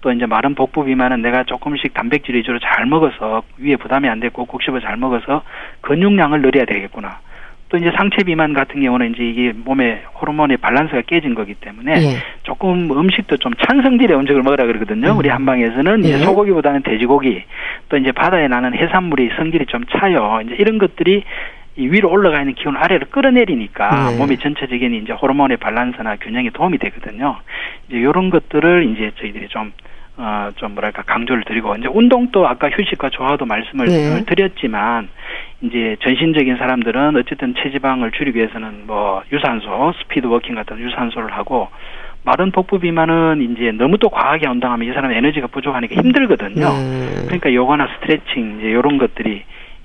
또 0.00 0.12
이제 0.12 0.26
마른 0.26 0.54
복부 0.54 0.84
비만은 0.84 1.22
내가 1.22 1.44
조금씩 1.44 1.94
단백질 1.94 2.36
위주로 2.36 2.58
잘 2.58 2.86
먹어서 2.86 3.42
위에 3.58 3.76
부담이 3.76 4.08
안 4.08 4.20
되고 4.20 4.44
곡식을 4.44 4.80
잘 4.80 4.96
먹어서 4.96 5.42
근육량을 5.80 6.40
늘려야 6.42 6.64
되겠구나. 6.64 7.18
또 7.68 7.76
이제 7.76 7.90
상체 7.96 8.24
비만 8.24 8.54
같은 8.54 8.80
경우는 8.80 9.14
이제 9.14 9.22
이게 9.22 9.52
몸에 9.54 10.02
호르몬의 10.20 10.56
밸런스가 10.56 11.02
깨진 11.02 11.34
거기 11.34 11.54
때문에 11.54 11.92
예. 12.00 12.16
조금 12.42 12.90
음식도 12.90 13.36
좀 13.36 13.52
찬성질의 13.54 14.16
음식을 14.16 14.42
먹으라 14.42 14.64
그러거든요. 14.64 15.12
음. 15.12 15.18
우리 15.18 15.28
한방에서는 15.28 16.04
예. 16.04 16.08
이제 16.08 16.18
소고기보다는 16.18 16.82
돼지고기 16.82 17.44
또 17.90 17.98
이제 17.98 18.12
바다에 18.12 18.48
나는 18.48 18.72
해산물이 18.72 19.32
성질이 19.36 19.66
좀 19.66 19.84
차요. 19.84 20.40
이제 20.44 20.54
이런 20.58 20.78
것들이 20.78 21.24
이 21.78 21.86
위로 21.86 22.10
올라가 22.10 22.40
있는 22.40 22.54
기운 22.54 22.76
아래로 22.76 23.06
끌어내리니까 23.10 24.10
네. 24.10 24.18
몸의 24.18 24.38
전체적인 24.38 24.94
이제 24.94 25.12
호르몬의 25.12 25.58
밸런스나 25.58 26.16
균형에 26.16 26.50
도움이 26.50 26.78
되거든요. 26.78 27.36
이제 27.88 27.98
이런 27.98 28.30
것들을 28.30 28.92
이제 28.92 29.12
저희들이 29.18 29.46
좀 29.48 29.72
어, 30.20 30.50
좀 30.56 30.74
뭐랄까, 30.74 31.02
강조를 31.02 31.44
드리고, 31.44 31.76
이제 31.76 31.86
운동도 31.86 32.48
아까 32.48 32.68
휴식과 32.68 33.10
조화도 33.10 33.46
말씀을 33.46 33.86
네. 33.86 34.24
드렸지만, 34.24 35.08
이제 35.60 35.94
전신적인 36.00 36.56
사람들은 36.56 37.14
어쨌든 37.14 37.54
체지방을 37.54 38.10
줄이기 38.10 38.38
위해서는 38.38 38.88
뭐 38.88 39.22
유산소, 39.30 39.92
speed 40.00 40.26
walking 40.26 40.56
같은 40.56 40.80
유산소를 40.80 41.32
하고, 41.32 41.68
마른 42.24 42.50
복부 42.50 42.80
비만은 42.80 43.52
이제 43.52 43.70
너무 43.70 43.96
또 43.98 44.08
과하게 44.08 44.48
운동하면 44.48 44.88
이 44.88 44.92
사람 44.92 45.12
에너지가 45.12 45.46
부족하니까 45.46 45.94
힘들거든요. 45.94 46.68
네. 46.68 47.14
그러니까 47.26 47.54
요가나 47.54 47.86
스트레칭, 47.94 48.58
이제 48.58 48.72
요런 48.72 48.98
것들이 48.98 49.44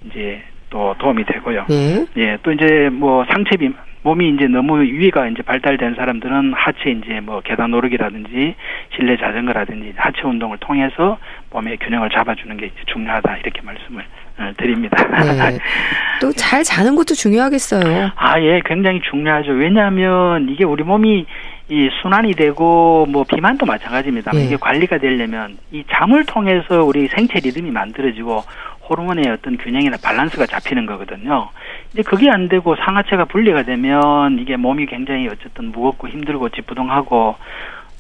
이제 0.10 0.42
또 0.74 0.96
도움이 0.98 1.24
되고요. 1.26 1.68
예. 1.70 2.06
예, 2.18 2.38
또 2.42 2.52
이제 2.52 2.90
뭐 2.92 3.24
상체 3.32 3.58
비 3.58 3.72
몸이 4.02 4.30
이제 4.32 4.48
너무 4.48 4.82
위가 4.82 5.28
이제 5.28 5.44
발달된 5.44 5.94
사람들은 5.96 6.54
하체 6.54 6.90
이제 6.90 7.22
뭐 7.22 7.42
계단 7.42 7.74
오르기라든지 7.74 8.56
실내 8.94 9.16
자전거라든지 9.16 9.94
하체 9.96 10.24
운동을 10.24 10.58
통해서 10.58 11.20
몸의 11.52 11.78
균형을 11.78 12.10
잡아주는 12.10 12.58
게 12.58 12.72
중요하다 12.88 13.38
이렇게 13.38 13.62
말씀을 13.62 14.04
어, 14.40 14.52
드립니다. 14.58 14.98
네. 15.22 15.60
또잘 16.20 16.64
자는 16.64 16.96
것도 16.96 17.14
중요하겠어요. 17.14 18.12
아, 18.16 18.42
예, 18.42 18.60
굉장히 18.66 19.00
중요하죠. 19.10 19.52
왜냐하면 19.52 20.50
이게 20.50 20.64
우리 20.64 20.84
몸이 20.84 21.28
이 21.74 21.90
순환이 22.04 22.34
되고 22.34 23.08
뭐 23.10 23.24
비만도 23.24 23.66
마찬가지입니다. 23.66 24.32
예. 24.36 24.46
이게 24.46 24.58
관리가 24.58 25.00
되려면 25.00 25.58
이 25.72 25.84
잠을 25.92 26.24
통해서 26.24 26.84
우리 26.84 27.08
생체 27.08 27.40
리듬이 27.40 27.72
만들어지고 27.72 28.44
호르몬의 28.88 29.28
어떤 29.30 29.58
균형이나 29.58 29.98
밸런스가 29.98 30.46
잡히는 30.46 30.86
거거든요. 30.86 31.50
이제 31.92 32.04
그게 32.04 32.30
안 32.30 32.48
되고 32.48 32.76
상하체가 32.76 33.26
분리가 33.26 33.64
되면 33.64 34.38
이게 34.38 34.56
몸이 34.56 34.86
굉장히 34.86 35.28
어쨌든 35.28 35.72
무겁고 35.72 36.10
힘들고 36.10 36.50
지부동하고 36.50 37.38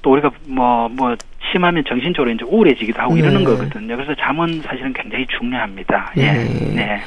또 0.03 0.11
우리가 0.11 0.29
뭐뭐 0.45 0.89
뭐 0.89 1.15
심하면 1.51 1.83
정신적으로 1.87 2.31
이제 2.31 2.45
우울해지기도 2.45 3.01
하고 3.01 3.15
네. 3.15 3.21
이러는 3.21 3.43
거거든요. 3.43 3.95
그래서 3.95 4.13
잠은 4.13 4.61
사실은 4.61 4.93
굉장히 4.93 5.25
중요합니다. 5.25 6.13
예. 6.17 6.31
네. 6.33 6.75
네. 6.75 7.01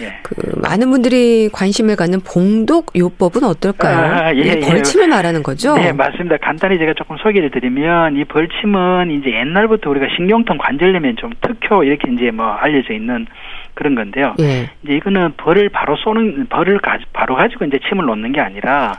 예. 0.00 0.18
그 0.22 0.34
많은 0.60 0.90
분들이 0.90 1.48
관심을 1.52 1.96
갖는 1.96 2.20
봉독 2.20 2.92
요법은 2.96 3.44
어떨까요? 3.44 3.96
아, 3.96 4.34
예, 4.34 4.40
예. 4.40 4.60
벌침을 4.60 5.08
말하는 5.08 5.42
거죠? 5.42 5.74
네, 5.76 5.92
맞습니다. 5.92 6.36
간단히 6.38 6.78
제가 6.78 6.94
조금 6.94 7.16
소개를 7.18 7.50
드리면 7.50 8.16
이 8.16 8.24
벌침은 8.24 9.10
이제 9.10 9.32
옛날부터 9.32 9.90
우리가 9.90 10.06
신경통 10.16 10.58
관절염에 10.58 11.14
좀 11.16 11.30
특효 11.40 11.84
이렇게 11.84 12.10
이제 12.12 12.30
뭐 12.30 12.46
알려져 12.46 12.94
있는 12.94 13.26
그런 13.74 13.94
건데요. 13.94 14.34
예. 14.40 14.70
이제 14.82 14.94
이거는 14.96 15.34
벌을 15.36 15.68
바로 15.68 15.96
쏘는 15.96 16.46
벌을 16.48 16.78
가, 16.78 16.98
바로 17.12 17.36
가지고 17.36 17.64
이제 17.64 17.78
침을 17.88 18.04
놓는 18.06 18.32
게 18.32 18.40
아니라 18.40 18.98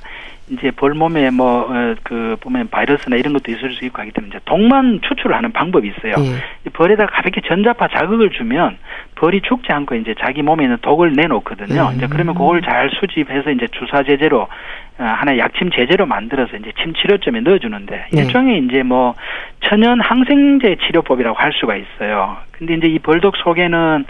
이제 0.49 0.71
벌 0.71 0.93
몸에 0.93 1.29
뭐그 1.29 2.33
어, 2.33 2.35
보면 2.41 2.69
바이러스나 2.69 3.15
이런 3.15 3.33
것도 3.33 3.51
있을 3.51 3.71
수 3.73 3.85
있고 3.85 4.01
하기 4.01 4.11
때문에 4.11 4.29
이제 4.29 4.39
독만 4.45 4.99
추출을 5.01 5.35
하는 5.35 5.51
방법이 5.51 5.87
있어요. 5.87 6.15
예. 6.17 6.69
벌에다 6.71 7.05
가볍게 7.05 7.41
전자파 7.41 7.87
자극을 7.89 8.31
주면 8.31 8.77
벌이 9.15 9.41
죽지 9.41 9.71
않고 9.71 9.95
이제 9.95 10.15
자기 10.19 10.41
몸에 10.41 10.63
있는 10.63 10.77
독을 10.81 11.13
내놓거든요. 11.13 11.89
예. 11.91 11.95
이제 11.95 12.07
그러면 12.09 12.33
그걸 12.33 12.61
잘 12.61 12.89
수집해서 12.89 13.51
이제 13.51 13.67
주사 13.71 14.03
제제로 14.03 14.41
어, 14.41 15.03
하나의 15.03 15.39
약침 15.39 15.69
제제로 15.71 16.05
만들어서 16.07 16.57
이제 16.57 16.71
침 16.81 16.93
치료점에 16.93 17.41
넣어주는데 17.41 18.07
예. 18.15 18.19
일종의 18.19 18.65
이제 18.65 18.81
뭐 18.81 19.13
천연 19.61 19.99
항생제 20.01 20.77
치료법이라고 20.87 21.37
할 21.37 21.53
수가 21.53 21.75
있어요. 21.75 22.37
근데 22.51 22.73
이제 22.73 22.87
이 22.87 22.97
벌독 22.99 23.37
속에는 23.37 24.05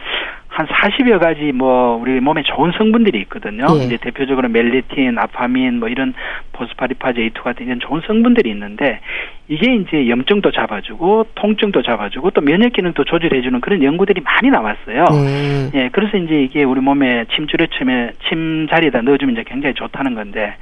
한 0.50 0.66
40여 0.66 1.20
가지 1.20 1.52
뭐 1.52 1.96
우리 2.02 2.20
몸에 2.20 2.42
좋은 2.44 2.72
성분들이 2.76 3.20
있거든요. 3.22 3.66
예. 3.80 3.86
이제 3.86 3.98
대표적으로 3.98 4.50
멜리틴, 4.50 5.18
아파민 5.18 5.80
뭐 5.80 5.88
이런 5.88 6.14
포스파리파제 6.54 7.22
A2 7.30 7.44
같은 7.44 7.68
이런 7.68 7.80
좋은 7.80 8.02
성분들이 8.06 8.50
있는데 8.50 9.00
이게 9.48 9.76
이제 9.76 10.10
염증도 10.10 10.52
잡아주고 10.52 11.28
통증도 11.36 11.84
잡아주고 11.84 12.32
또 12.32 12.42
면역 12.42 12.74
기능도 12.74 13.04
조절해주는 13.04 13.62
그런 13.62 13.84
연구들이 13.84 14.22
많이 14.22 14.50
나왔어요. 14.50 15.06
음. 15.12 15.72
예, 15.76 15.90
그래서 15.92 16.18
이제 16.18 16.42
이게 16.42 16.64
우리 16.64 16.82
몸에 16.82 17.26
침줄에침에 17.36 18.14
침 18.28 18.68
자리에다 18.70 19.02
넣어주면 19.02 19.36
이제 19.36 19.44
굉장히 19.46 19.76
좋다는 19.76 20.16
건데 20.16 20.56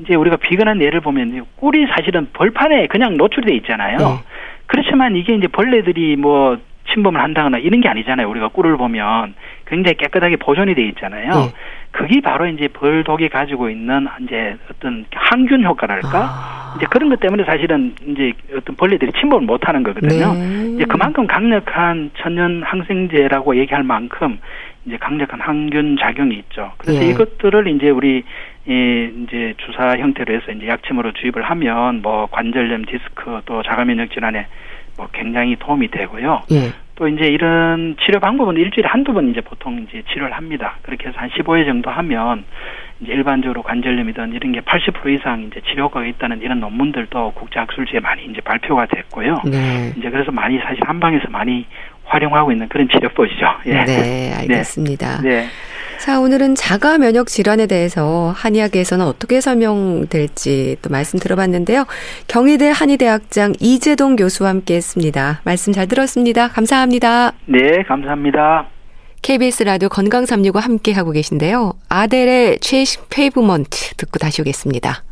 이제 0.00 0.14
우리가 0.14 0.36
비근한 0.36 0.82
예를 0.82 1.00
보면 1.00 1.46
꿀이 1.56 1.86
사실은 1.96 2.28
벌판에 2.34 2.88
그냥 2.88 3.16
노출돼 3.16 3.54
있잖아요. 3.56 3.96
네. 3.96 4.04
그렇지만 4.66 5.16
이게 5.16 5.34
이제 5.34 5.48
벌레들이 5.48 6.16
뭐 6.16 6.58
침범을 6.92 7.20
한다거나 7.20 7.58
이런 7.58 7.80
게 7.80 7.88
아니잖아요. 7.88 8.28
우리가 8.28 8.48
꿀을 8.48 8.76
보면 8.76 9.34
굉장히 9.66 9.96
깨끗하게 9.96 10.36
보존이 10.36 10.74
돼 10.74 10.82
있잖아요. 10.88 11.30
네. 11.30 11.52
그게 11.92 12.20
바로 12.20 12.46
이제 12.46 12.68
벌독이 12.68 13.28
가지고 13.28 13.68
있는 13.68 14.06
이제 14.22 14.56
어떤 14.70 15.04
항균 15.12 15.64
효과랄까? 15.64 16.10
아. 16.12 16.74
이제 16.76 16.86
그런 16.88 17.08
것 17.08 17.18
때문에 17.18 17.44
사실은 17.44 17.94
이제 18.06 18.32
어떤 18.56 18.76
벌레들이 18.76 19.12
침범을 19.12 19.46
못 19.46 19.66
하는 19.66 19.82
거거든요. 19.82 20.32
네. 20.34 20.74
이제 20.76 20.84
그만큼 20.84 21.26
강력한 21.26 22.10
천연 22.18 22.62
항생제라고 22.62 23.56
얘기할 23.56 23.82
만큼 23.82 24.38
이제 24.86 24.96
강력한 24.96 25.40
항균 25.40 25.96
작용이 26.00 26.36
있죠. 26.36 26.72
그래서 26.78 27.00
네. 27.00 27.10
이것들을 27.10 27.66
이제 27.68 27.90
우리 27.90 28.22
이 28.66 29.10
이제 29.24 29.54
주사 29.58 29.96
형태로 29.96 30.34
해서 30.34 30.52
이제 30.52 30.68
약침으로 30.68 31.12
주입을 31.12 31.42
하면 31.42 32.02
뭐 32.02 32.26
관절염, 32.30 32.84
디스크 32.84 33.40
또 33.46 33.62
자가 33.62 33.84
면역 33.84 34.12
질환에 34.12 34.46
뭐 35.00 35.08
굉장히 35.12 35.56
도움이 35.56 35.88
되고요. 35.88 36.42
예. 36.52 36.72
또 36.96 37.08
이제 37.08 37.24
이런 37.24 37.96
치료 38.04 38.20
방법은 38.20 38.56
일주일에 38.56 38.86
한두 38.86 39.14
번 39.14 39.30
이제 39.30 39.40
보통 39.40 39.86
이제 39.88 40.02
치료를 40.12 40.36
합니다. 40.36 40.76
그렇게 40.82 41.08
해서 41.08 41.18
한 41.18 41.30
15회 41.30 41.64
정도 41.64 41.88
하면 41.88 42.44
이제 43.00 43.14
일반적으로 43.14 43.62
관절염이든 43.62 44.34
이런 44.34 44.52
게 44.52 44.60
80% 44.60 45.18
이상 45.18 45.44
이제 45.50 45.62
치료 45.66 45.84
효과가 45.84 46.04
있다는 46.04 46.42
이런 46.42 46.60
논문들도 46.60 47.32
국제학술지에 47.32 48.00
많이 48.00 48.26
이제 48.26 48.42
발표가 48.42 48.84
됐고요. 48.84 49.40
네. 49.46 49.94
이제 49.96 50.10
그래서 50.10 50.30
많이 50.30 50.58
사실 50.58 50.80
한방에서 50.84 51.30
많이 51.30 51.64
활용하고 52.04 52.52
있는 52.52 52.68
그런 52.68 52.86
치료법이죠. 52.90 53.46
예. 53.66 53.84
네, 53.84 54.34
알겠습니다. 54.36 55.22
네. 55.22 55.28
네. 55.30 55.46
자, 56.00 56.18
오늘은 56.18 56.54
자가 56.54 56.96
면역 56.96 57.26
질환에 57.26 57.66
대해서 57.66 58.32
한의학에서는 58.34 59.04
어떻게 59.04 59.42
설명될지 59.42 60.78
또 60.80 60.88
말씀 60.88 61.18
들어봤는데요. 61.18 61.84
경희대 62.26 62.70
한의대학장 62.70 63.52
이재동 63.60 64.16
교수와 64.16 64.48
함께 64.48 64.76
했습니다. 64.76 65.42
말씀 65.44 65.74
잘 65.74 65.88
들었습니다. 65.88 66.48
감사합니다. 66.48 67.32
네, 67.44 67.82
감사합니다. 67.86 68.66
KBS 69.20 69.64
라디오 69.64 69.90
건강 69.90 70.24
365 70.24 70.58
함께 70.58 70.92
하고 70.92 71.10
계신데요. 71.10 71.74
아델의 71.90 72.60
Chasing 72.60 73.02
Pavements 73.10 73.94
듣고 73.96 74.18
다시 74.18 74.40
오겠습니다. 74.40 75.04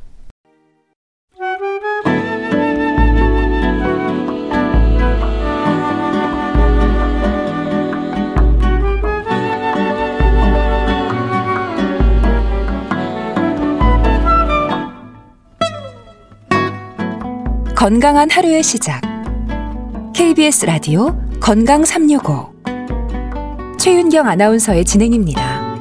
건강한 17.78 18.28
하루의 18.28 18.64
시작. 18.64 19.00
KBS 20.12 20.66
라디오 20.66 21.16
건강 21.38 21.84
365. 21.84 22.52
최윤경 23.78 24.26
아나운서의 24.26 24.84
진행입니다. 24.84 25.76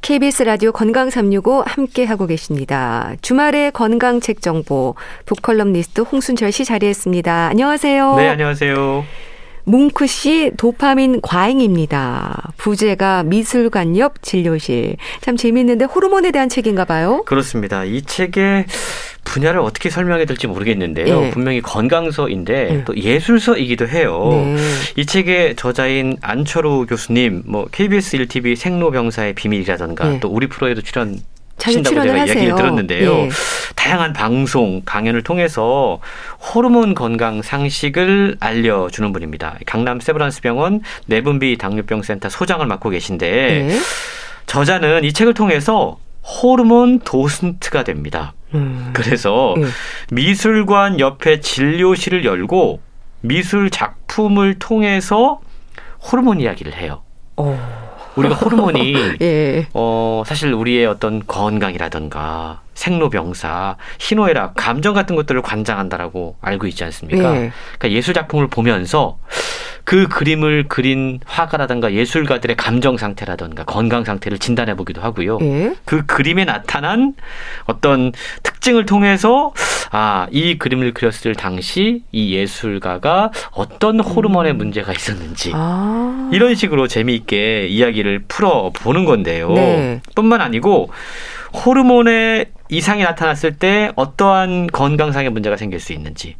KBS 0.00 0.42
라디오 0.42 0.72
건강 0.72 1.08
365 1.08 1.62
함께 1.66 2.04
하고 2.04 2.26
계십니다. 2.26 3.14
주말의 3.22 3.70
건강 3.70 4.18
책 4.18 4.42
정보 4.42 4.96
북컬럼니스트 5.26 6.00
홍순철 6.00 6.50
씨 6.50 6.64
자리했습니다. 6.64 7.46
안녕하세요. 7.46 8.16
네, 8.16 8.28
안녕하세요. 8.28 9.04
뭉크 9.64 10.06
씨 10.06 10.50
도파민 10.56 11.20
과잉입니다. 11.20 12.52
부제가 12.56 13.22
미술관 13.22 13.96
옆 13.96 14.22
진료실. 14.22 14.96
참 15.20 15.36
재미있는데 15.36 15.84
호르몬에 15.84 16.30
대한 16.30 16.48
책인가 16.48 16.84
봐요. 16.84 17.22
그렇습니다. 17.26 17.84
이 17.84 18.02
책의 18.02 18.66
분야를 19.24 19.60
어떻게 19.60 19.90
설명해야 19.90 20.26
될지 20.26 20.46
모르겠는데요. 20.46 21.20
네. 21.20 21.30
분명히 21.30 21.60
건강서인데 21.60 22.64
네. 22.64 22.84
또 22.84 22.96
예술서이기도 22.96 23.86
해요. 23.88 24.28
네. 24.30 24.56
이 24.96 25.06
책의 25.06 25.56
저자인 25.56 26.16
안철우 26.20 26.86
교수님, 26.86 27.42
뭐 27.46 27.66
KBS 27.70 28.18
1TV 28.18 28.56
생로병사의 28.56 29.34
비밀이라던가 29.34 30.20
또 30.20 30.28
우리 30.28 30.46
프로에도 30.48 30.82
출연 30.82 31.18
자주 31.60 31.82
출연을 31.82 32.08
제가 32.08 32.20
하세요. 32.22 32.34
이야기를 32.34 32.56
들었는데요. 32.56 33.12
예. 33.12 33.28
다양한 33.76 34.12
방송, 34.12 34.82
강연을 34.84 35.22
통해서 35.22 36.00
호르몬 36.40 36.94
건강 36.94 37.42
상식을 37.42 38.38
알려주는 38.40 39.12
분입니다. 39.12 39.56
강남 39.66 40.00
세브란스 40.00 40.40
병원 40.40 40.80
내분비 41.06 41.58
당뇨병 41.58 42.02
센터 42.02 42.28
소장을 42.28 42.66
맡고 42.66 42.90
계신데 42.90 43.70
예. 43.70 43.78
저자는 44.46 45.04
이 45.04 45.12
책을 45.12 45.34
통해서 45.34 45.98
호르몬 46.22 46.98
도슨트가 47.00 47.84
됩니다. 47.84 48.34
음. 48.54 48.90
그래서 48.92 49.54
예. 49.58 49.64
미술관 50.10 50.98
옆에 50.98 51.40
진료실을 51.40 52.24
열고 52.24 52.80
미술 53.20 53.70
작품을 53.70 54.58
통해서 54.58 55.40
호르몬 56.00 56.40
이야기를 56.40 56.74
해요. 56.74 57.02
오. 57.36 57.56
우리가 58.20 58.34
호르몬이 58.36 58.94
예. 59.20 59.66
어 59.74 60.22
사실 60.26 60.52
우리의 60.52 60.86
어떤 60.86 61.26
건강이라든가 61.26 62.60
생로병사, 62.80 63.76
희노애락, 63.98 64.54
감정 64.56 64.94
같은 64.94 65.14
것들을 65.14 65.42
관장한다라고 65.42 66.36
알고 66.40 66.66
있지 66.68 66.82
않습니까? 66.84 67.36
예. 67.36 67.52
그러니까 67.78 67.90
예술 67.90 68.14
작품을 68.14 68.46
보면서 68.46 69.18
그 69.84 70.08
그림을 70.08 70.66
그린 70.68 71.20
화가라든가 71.26 71.92
예술가들의 71.92 72.56
감정 72.56 72.96
상태라든가 72.96 73.64
건강 73.64 74.04
상태를 74.04 74.38
진단해 74.38 74.76
보기도 74.76 75.02
하고요. 75.02 75.38
예? 75.42 75.74
그 75.84 76.06
그림에 76.06 76.46
나타난 76.46 77.14
어떤 77.66 78.12
특징을 78.42 78.86
통해서 78.86 79.52
아, 79.90 80.26
이 80.30 80.56
그림을 80.56 80.94
그렸을 80.94 81.34
당시 81.34 82.02
이 82.12 82.34
예술가가 82.34 83.30
어떤 83.50 84.00
호르몬의 84.00 84.52
음. 84.52 84.58
문제가 84.58 84.92
있었는지 84.92 85.50
아. 85.54 86.30
이런 86.32 86.54
식으로 86.54 86.88
재미있게 86.88 87.66
이야기를 87.66 88.24
풀어 88.26 88.70
보는 88.72 89.04
건데요. 89.04 89.52
네. 89.52 90.00
뿐만 90.14 90.40
아니고 90.40 90.90
호르몬의 91.52 92.46
이상이 92.70 93.02
나타났을 93.02 93.56
때 93.56 93.90
어떠한 93.96 94.68
건강상의 94.68 95.30
문제가 95.30 95.56
생길 95.56 95.80
수 95.80 95.92
있는지 95.92 96.36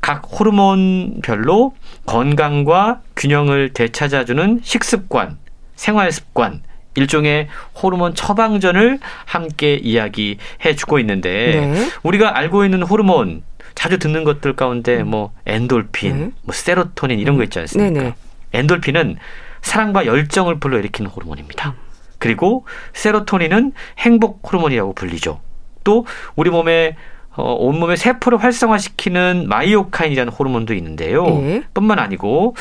각 0.00 0.22
호르몬별로 0.30 1.74
건강과 2.06 3.00
균형을 3.16 3.72
되찾아주는 3.74 4.60
식습관, 4.62 5.38
생활습관, 5.76 6.62
일종의 6.94 7.48
호르몬 7.80 8.14
처방전을 8.14 8.98
함께 9.24 9.74
이야기해 9.74 10.74
주고 10.76 10.98
있는데 11.00 11.60
네. 11.60 11.88
우리가 12.02 12.36
알고 12.36 12.64
있는 12.64 12.82
호르몬 12.82 13.42
자주 13.74 13.98
듣는 13.98 14.24
것들 14.24 14.56
가운데 14.56 15.00
음. 15.00 15.10
뭐 15.10 15.32
엔돌핀, 15.46 16.18
네. 16.18 16.30
뭐 16.42 16.54
세로토닌 16.54 17.18
이런 17.18 17.36
거 17.36 17.44
있지 17.44 17.58
않습니까? 17.60 17.90
네네. 18.00 18.14
엔돌핀은 18.52 19.16
사랑과 19.62 20.06
열정을 20.06 20.58
불러일으키는 20.58 21.10
호르몬입니다. 21.10 21.74
음. 22.20 22.22
그리고 22.22 22.64
세로토닌은 22.92 23.72
행복 23.98 24.40
호르몬이라고 24.46 24.92
불리죠. 24.92 25.40
또 25.82 26.06
우리 26.36 26.50
몸에 26.50 26.96
어, 27.32 27.54
온몸의 27.54 27.96
세포를 27.96 28.42
활성화시키는 28.42 29.46
마이오카인이라는 29.48 30.32
호르몬도 30.32 30.74
있는데요. 30.74 31.24
네. 31.24 31.62
뿐만 31.72 31.98
아니고 31.98 32.56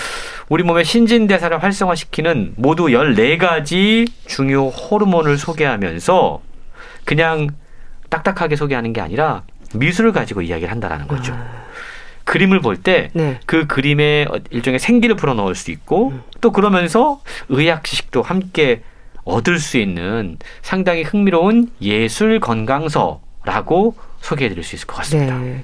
우리 0.48 0.64
몸의 0.64 0.86
신진대사를 0.86 1.62
활성화시키는 1.62 2.54
모두 2.56 2.86
14가지 2.86 4.08
중요 4.28 4.68
호르몬을 4.68 5.38
소개하면서 5.38 6.42
그냥 7.04 7.50
딱딱하게 8.10 8.56
소개하는 8.56 8.94
게 8.94 9.02
아니라 9.02 9.44
미술을 9.74 10.12
가지고 10.12 10.44
이야기를 10.44 10.72
한다라는 10.72 11.08
거죠. 11.08 11.34
아. 11.34 11.68
그림을 12.26 12.60
볼 12.60 12.78
때그 12.78 13.18
네. 13.18 13.40
그 13.48 13.66
그림에 13.66 14.28
일종의 14.52 14.80
생기를 14.80 15.16
불어넣을 15.16 15.56
수 15.56 15.72
있고 15.72 16.10
음. 16.10 16.22
또 16.42 16.52
그러면서 16.52 17.22
의학 17.50 17.84
지식도 17.84 18.22
함께 18.22 18.84
얻을 19.30 19.60
수 19.60 19.78
있는 19.78 20.38
상당히 20.62 21.04
흥미로운 21.04 21.72
예술 21.82 22.40
건강서라고 22.40 23.96
소개해 24.22 24.50
드릴 24.50 24.64
수 24.64 24.76
있을 24.76 24.88
것 24.88 24.96
같습니다. 24.98 25.38
네. 25.38 25.64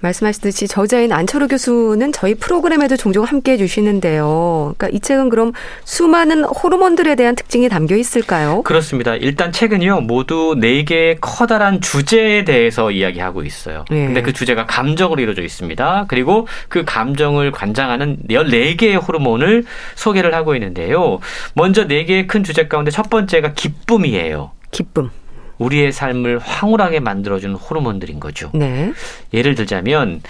말씀하셨듯이 0.00 0.68
저자인 0.68 1.12
안철호 1.12 1.48
교수는 1.48 2.12
저희 2.12 2.34
프로그램에도 2.34 2.96
종종 2.96 3.24
함께 3.24 3.52
해주시는데요. 3.52 4.74
그러니까 4.76 4.96
이 4.96 5.00
책은 5.00 5.28
그럼 5.28 5.52
수많은 5.84 6.44
호르몬들에 6.44 7.14
대한 7.14 7.34
특징이 7.34 7.68
담겨 7.68 7.96
있을까요? 7.96 8.62
그렇습니다. 8.62 9.16
일단 9.16 9.52
책은요 9.52 10.02
모두 10.02 10.56
네 10.58 10.84
개의 10.84 11.18
커다란 11.20 11.80
주제에 11.80 12.44
대해서 12.44 12.90
이야기하고 12.90 13.42
있어요. 13.42 13.84
네. 13.90 14.06
근데 14.06 14.22
그 14.22 14.32
주제가 14.32 14.66
감정으로 14.66 15.20
이루어져 15.20 15.42
있습니다. 15.42 16.06
그리고 16.08 16.46
그 16.68 16.84
감정을 16.84 17.50
관장하는 17.50 18.18
14개의 18.30 19.06
호르몬을 19.06 19.64
소개를 19.94 20.34
하고 20.34 20.54
있는데요. 20.54 21.18
먼저 21.54 21.86
네 21.86 22.04
개의 22.04 22.26
큰 22.26 22.44
주제 22.44 22.68
가운데 22.68 22.90
첫 22.90 23.10
번째가 23.10 23.52
기쁨이에요. 23.54 24.52
기쁨. 24.70 25.10
우리의 25.58 25.92
삶을 25.92 26.38
황홀하게 26.38 27.00
만들어주는 27.00 27.54
호르몬들인 27.54 28.20
거죠. 28.20 28.50
네. 28.54 28.92
예를 29.34 29.54
들자면 29.54 30.22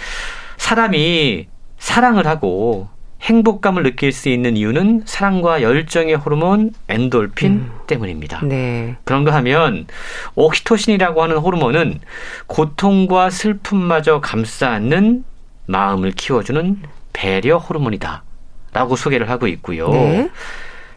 사람이 0.57 1.47
사랑을 1.77 2.27
하고 2.27 2.89
행복감을 3.21 3.83
느낄 3.83 4.11
수 4.11 4.29
있는 4.29 4.55
이유는 4.55 5.03
사랑과 5.05 5.61
열정의 5.61 6.15
호르몬 6.15 6.71
엔돌핀 6.87 7.51
음. 7.51 7.71
때문입니다. 7.85 8.41
네. 8.43 8.95
그런가 9.03 9.33
하면 9.35 9.87
옥시토신이라고 10.35 11.21
하는 11.21 11.37
호르몬은 11.37 11.99
고통과 12.47 13.29
슬픔마저 13.29 14.21
감싸 14.21 14.69
안는 14.69 15.25
마음을 15.65 16.11
키워주는 16.11 16.81
배려 17.13 17.57
호르몬이다. 17.57 18.23
라고 18.71 18.95
소개를 18.95 19.29
하고 19.29 19.47
있고요. 19.47 19.89
네. 19.89 20.29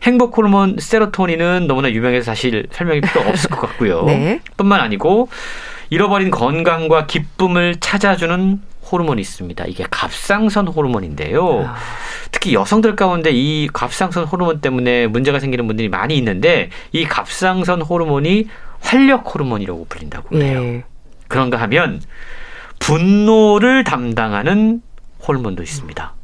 행복 0.03 0.37
호르몬 0.37 0.77
세로토닌은 0.79 1.67
너무나 1.67 1.91
유명해서 1.91 2.25
사실 2.25 2.67
설명이 2.73 3.01
필요 3.01 3.21
없을 3.29 3.51
것 3.51 3.61
같고요. 3.61 4.05
네. 4.07 4.41
뿐만 4.57 4.81
아니고 4.81 5.29
잃어버린 5.91 6.31
건강과 6.31 7.07
기쁨을 7.07 7.77
찾아주는 7.81 8.61
호르몬이 8.91 9.21
있습니다. 9.21 9.65
이게 9.69 9.85
갑상선 9.91 10.69
호르몬인데요. 10.69 11.65
아. 11.67 11.77
특히 12.31 12.53
여성들 12.53 12.97
가운데 12.97 13.31
이 13.33 13.69
갑상선 13.73 14.25
호르몬 14.25 14.61
때문에 14.61 15.07
문제가 15.07 15.39
생기는 15.39 15.67
분들이 15.67 15.89
많이 15.89 16.17
있는데 16.19 16.71
이 16.93 17.05
갑상선 17.05 17.83
호르몬이 17.83 18.49
활력 18.81 19.33
호르몬이라고 19.33 19.87
불린다고 19.89 20.37
해요. 20.43 20.61
네. 20.61 20.85
그런가 21.29 21.59
하면 21.63 22.03
분노를 22.81 23.85
담당하는 23.85 24.83
호르몬도 25.27 25.63
있습니다. 25.63 26.15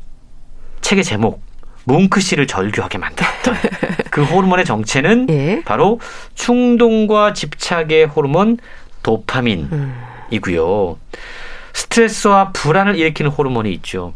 책의 0.80 1.04
제목 1.04 1.47
뭉크 1.88 2.20
씨를 2.20 2.46
절규하게 2.46 2.98
만들었던 2.98 3.54
그 4.10 4.22
호르몬의 4.22 4.66
정체는 4.66 5.26
예? 5.30 5.62
바로 5.64 6.00
충동과 6.34 7.32
집착의 7.32 8.06
호르몬 8.06 8.58
도파민이고요. 9.02 10.90
음. 10.90 10.96
스트레스와 11.72 12.50
불안을 12.52 12.96
일으키는 12.96 13.30
호르몬이 13.30 13.72
있죠. 13.74 14.12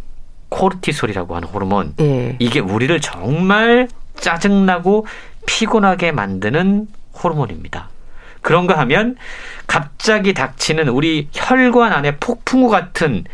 코르티솔이라고 0.51 1.35
하는 1.35 1.49
호르몬. 1.49 1.95
예. 2.01 2.37
이게 2.39 2.61
우리를 2.61 3.01
정말 3.01 3.89
짜증나고 4.17 5.07
피곤하게 5.47 6.13
만드는 6.13 6.89
호르몬입니다. 7.23 7.89
그런가 8.43 8.79
하면 8.81 9.17
갑자기 9.67 10.35
닥치는 10.35 10.89
우리 10.89 11.29
혈관 11.33 11.93
안에 11.93 12.17
폭풍우 12.17 12.69
같은 12.69 13.25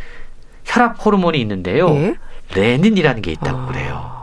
혈압 0.65 1.05
호르몬이 1.05 1.41
있는데요. 1.41 1.89
예? 1.91 2.15
레닌이라는 2.55 3.23
게 3.23 3.33
있다고 3.33 3.59
아... 3.59 3.67
그래요. 3.67 4.18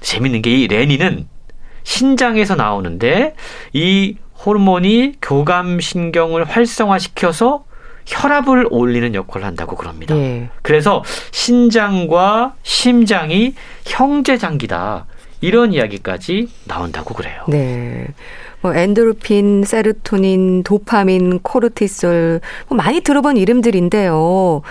재밌는 0.00 0.42
게 0.42 0.50
이 0.50 0.66
레닌은 0.66 1.26
신장에서 1.82 2.54
나오는데 2.56 3.34
이 3.72 4.16
호르몬이 4.44 5.14
교감 5.22 5.80
신경을 5.80 6.44
활성화시켜서 6.44 7.64
혈압을 8.06 8.66
올리는 8.70 9.14
역할을 9.14 9.46
한다고 9.46 9.76
그럽니다. 9.76 10.16
예. 10.16 10.48
그래서 10.62 11.04
신장과 11.30 12.54
심장이 12.62 13.54
형제 13.84 14.36
장기다. 14.38 15.06
이런 15.42 15.72
이야기까지 15.72 16.48
나온다고 16.66 17.14
그래요. 17.14 17.44
네. 17.48 18.06
뭐 18.60 18.74
엔도르핀, 18.74 19.64
세르토닌, 19.64 20.64
도파민, 20.64 21.38
코르티솔 21.40 22.40
뭐 22.68 22.76
많이 22.76 23.00
들어본 23.00 23.36
이름들인데요. 23.38 24.62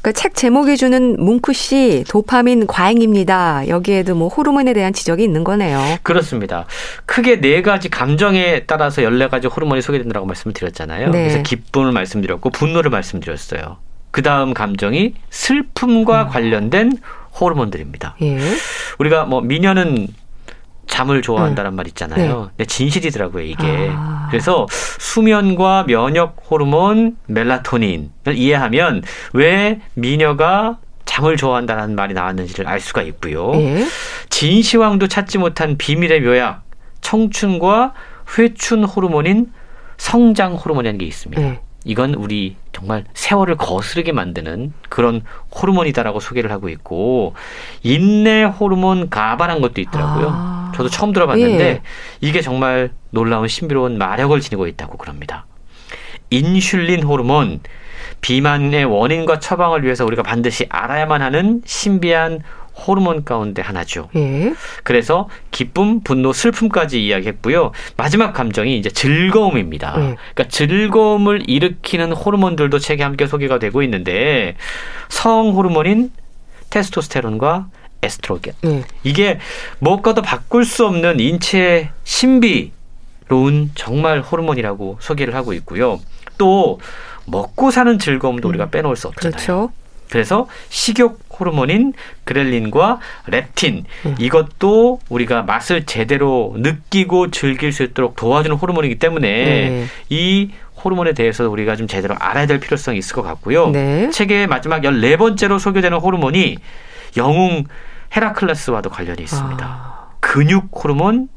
그러니까 0.00 0.12
책 0.12 0.34
제목이 0.34 0.76
주는 0.76 1.16
뭉크 1.18 1.52
씨 1.52 2.04
도파민 2.08 2.66
과잉입니다. 2.66 3.68
여기에도 3.68 4.14
뭐 4.14 4.28
호르몬에 4.28 4.72
대한 4.72 4.92
지적이 4.92 5.24
있는 5.24 5.44
거네요. 5.44 5.98
그렇습니다. 6.02 6.66
크게 7.06 7.40
네 7.40 7.62
가지 7.62 7.88
감정에 7.88 8.64
따라서 8.66 9.02
열네 9.02 9.28
가지 9.28 9.46
호르몬이 9.46 9.82
소개된다고 9.82 10.26
말씀을 10.26 10.54
드렸잖아요. 10.54 11.10
네. 11.10 11.22
그래서 11.24 11.42
기쁨을 11.42 11.92
말씀드렸고 11.92 12.50
분노를 12.50 12.90
말씀드렸어요. 12.90 13.78
그 14.10 14.22
다음 14.22 14.54
감정이 14.54 15.14
슬픔과 15.30 16.24
음. 16.24 16.28
관련된 16.28 16.98
호르몬들입니다. 17.40 18.16
예. 18.22 18.38
우리가 18.98 19.24
뭐 19.24 19.40
미녀는 19.40 20.08
잠을 20.88 21.22
좋아한다는 21.22 21.70
네. 21.70 21.76
말 21.76 21.86
있잖아요. 21.86 22.50
네. 22.56 22.64
진실이더라고요, 22.64 23.44
이게. 23.44 23.90
아. 23.92 24.26
그래서 24.30 24.66
수면과 24.98 25.84
면역 25.86 26.36
호르몬 26.50 27.16
멜라토닌을 27.26 28.10
이해하면 28.34 29.02
왜 29.32 29.80
미녀가 29.94 30.78
잠을 31.04 31.36
좋아한다는 31.36 31.94
말이 31.94 32.14
나왔는지를 32.14 32.66
알 32.66 32.80
수가 32.80 33.02
있고요. 33.02 33.52
네. 33.52 33.86
진시황도 34.30 35.08
찾지 35.08 35.38
못한 35.38 35.76
비밀의 35.78 36.22
묘약, 36.22 36.64
청춘과 37.00 37.94
회춘 38.36 38.84
호르몬인 38.84 39.52
성장 39.96 40.54
호르몬이라는 40.54 40.98
게 40.98 41.06
있습니다. 41.06 41.40
네. 41.40 41.60
이건 41.84 42.14
우리 42.14 42.56
정말 42.72 43.04
세월을 43.14 43.56
거스르게 43.56 44.12
만드는 44.12 44.72
그런 44.88 45.22
호르몬이다라고 45.54 46.20
소개를 46.20 46.50
하고 46.50 46.68
있고 46.68 47.34
인내 47.82 48.44
호르몬 48.44 49.08
가바란 49.08 49.60
것도 49.60 49.80
있더라고요. 49.80 50.28
아. 50.30 50.57
저도 50.78 50.88
처음 50.88 51.12
들어봤는데 51.12 51.64
예. 51.64 51.82
이게 52.20 52.40
정말 52.40 52.90
놀라운 53.10 53.48
신비로운 53.48 53.98
마력을 53.98 54.40
지니고 54.40 54.68
있다고 54.68 54.96
그럽니다. 54.96 55.44
인슐린 56.30 57.02
호르몬 57.02 57.58
비만의 58.20 58.84
원인과 58.84 59.40
처방을 59.40 59.82
위해서 59.82 60.04
우리가 60.04 60.22
반드시 60.22 60.66
알아야만 60.68 61.20
하는 61.20 61.62
신비한 61.64 62.42
호르몬 62.86 63.24
가운데 63.24 63.60
하나죠. 63.60 64.08
예. 64.14 64.54
그래서 64.84 65.28
기쁨, 65.50 66.00
분노, 66.00 66.32
슬픔까지 66.32 67.04
이야기했고요. 67.04 67.72
마지막 67.96 68.32
감정이 68.32 68.78
이제 68.78 68.88
즐거움입니다. 68.88 69.94
예. 69.96 70.00
그러니까 70.32 70.44
즐거움을 70.46 71.50
일으키는 71.50 72.12
호르몬들도 72.12 72.78
책에 72.78 73.02
함께 73.02 73.26
소개가 73.26 73.58
되고 73.58 73.82
있는데 73.82 74.54
성 75.08 75.50
호르몬인 75.56 76.12
테스토스테론과 76.70 77.66
에스트로겐. 78.02 78.54
예. 78.64 78.84
이게 79.02 79.38
무엇과도 79.80 80.22
바꿀 80.22 80.64
수 80.64 80.86
없는 80.86 81.20
인체의 81.20 81.90
신비로운 82.04 83.72
정말 83.74 84.20
호르몬이라고 84.20 84.98
소개를 85.00 85.34
하고 85.34 85.52
있고요. 85.54 86.00
또 86.36 86.80
먹고 87.26 87.70
사는 87.70 87.98
즐거움도 87.98 88.48
우리가 88.48 88.64
음. 88.64 88.70
빼놓을 88.70 88.96
수 88.96 89.08
없잖아요. 89.08 89.32
그렇죠. 89.32 89.72
그래서 90.10 90.48
식욕 90.70 91.20
호르몬인 91.38 91.92
그렐린과 92.24 92.98
렙틴 93.26 93.84
음. 94.06 94.14
이것도 94.18 95.00
우리가 95.08 95.42
맛을 95.42 95.84
제대로 95.84 96.54
느끼고 96.56 97.30
즐길 97.30 97.72
수 97.72 97.82
있도록 97.82 98.16
도와주는 98.16 98.56
호르몬이기 98.56 98.98
때문에 98.98 99.28
네. 99.28 99.86
이 100.08 100.50
호르몬에 100.82 101.12
대해서 101.12 101.48
우리가 101.48 101.76
좀 101.76 101.86
제대로 101.86 102.14
알아야 102.18 102.46
될 102.46 102.60
필요성이 102.60 102.98
있을 102.98 103.14
것 103.14 103.22
같고요. 103.22 103.70
네. 103.70 104.10
책의 104.10 104.46
마지막 104.46 104.84
열네 104.84 105.16
번째로 105.16 105.58
소개되는 105.58 105.98
호르몬이 105.98 106.56
영웅 107.16 107.64
헤라클레스와도 108.14 108.90
관련이 108.90 109.22
있습니다. 109.22 109.64
아. 109.64 110.08
근육 110.20 110.70
호르몬 110.72 111.28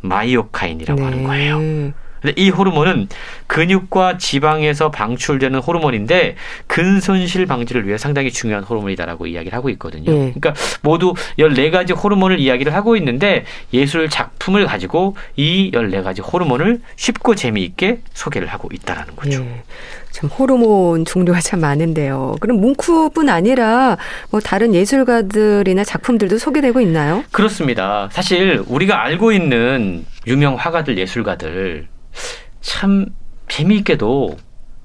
마이오카인이라고 0.00 1.00
네. 1.00 1.04
하는 1.06 1.24
거예요. 1.24 1.92
근데 2.20 2.34
이 2.36 2.50
호르몬은 2.50 3.08
근육과 3.46 4.18
지방에서 4.18 4.90
방출되는 4.90 5.58
호르몬인데 5.60 6.36
근손실 6.66 7.46
방지를 7.46 7.86
위해 7.86 7.98
상당히 7.98 8.30
중요한 8.30 8.64
호르몬이다라고 8.64 9.26
이야기를 9.26 9.56
하고 9.56 9.70
있거든요. 9.70 10.10
네. 10.10 10.32
그러니까 10.34 10.54
모두 10.82 11.14
14가지 11.38 11.96
호르몬을 11.96 12.38
이야기를 12.38 12.74
하고 12.74 12.96
있는데 12.96 13.44
예술 13.72 14.08
작품을 14.08 14.66
가지고 14.66 15.16
이 15.36 15.70
14가지 15.72 16.20
호르몬을 16.32 16.80
쉽고 16.96 17.34
재미있게 17.34 18.00
소개를 18.12 18.48
하고 18.48 18.68
있다라는 18.72 19.16
거죠. 19.16 19.40
네. 19.40 19.62
참 20.10 20.28
호르몬 20.30 21.04
종류가 21.04 21.40
참 21.40 21.60
많은데요. 21.60 22.36
그럼 22.40 22.60
뭉크뿐 22.60 23.28
아니라 23.28 23.96
뭐 24.30 24.40
다른 24.40 24.74
예술가들이나 24.74 25.84
작품들도 25.84 26.38
소개되고 26.38 26.80
있나요? 26.80 27.22
그렇습니다. 27.30 28.08
사실 28.10 28.62
우리가 28.66 29.04
알고 29.04 29.32
있는 29.32 30.04
유명 30.26 30.56
화가들, 30.56 30.98
예술가들 30.98 31.86
참 32.60 33.06
재미있게도 33.48 34.36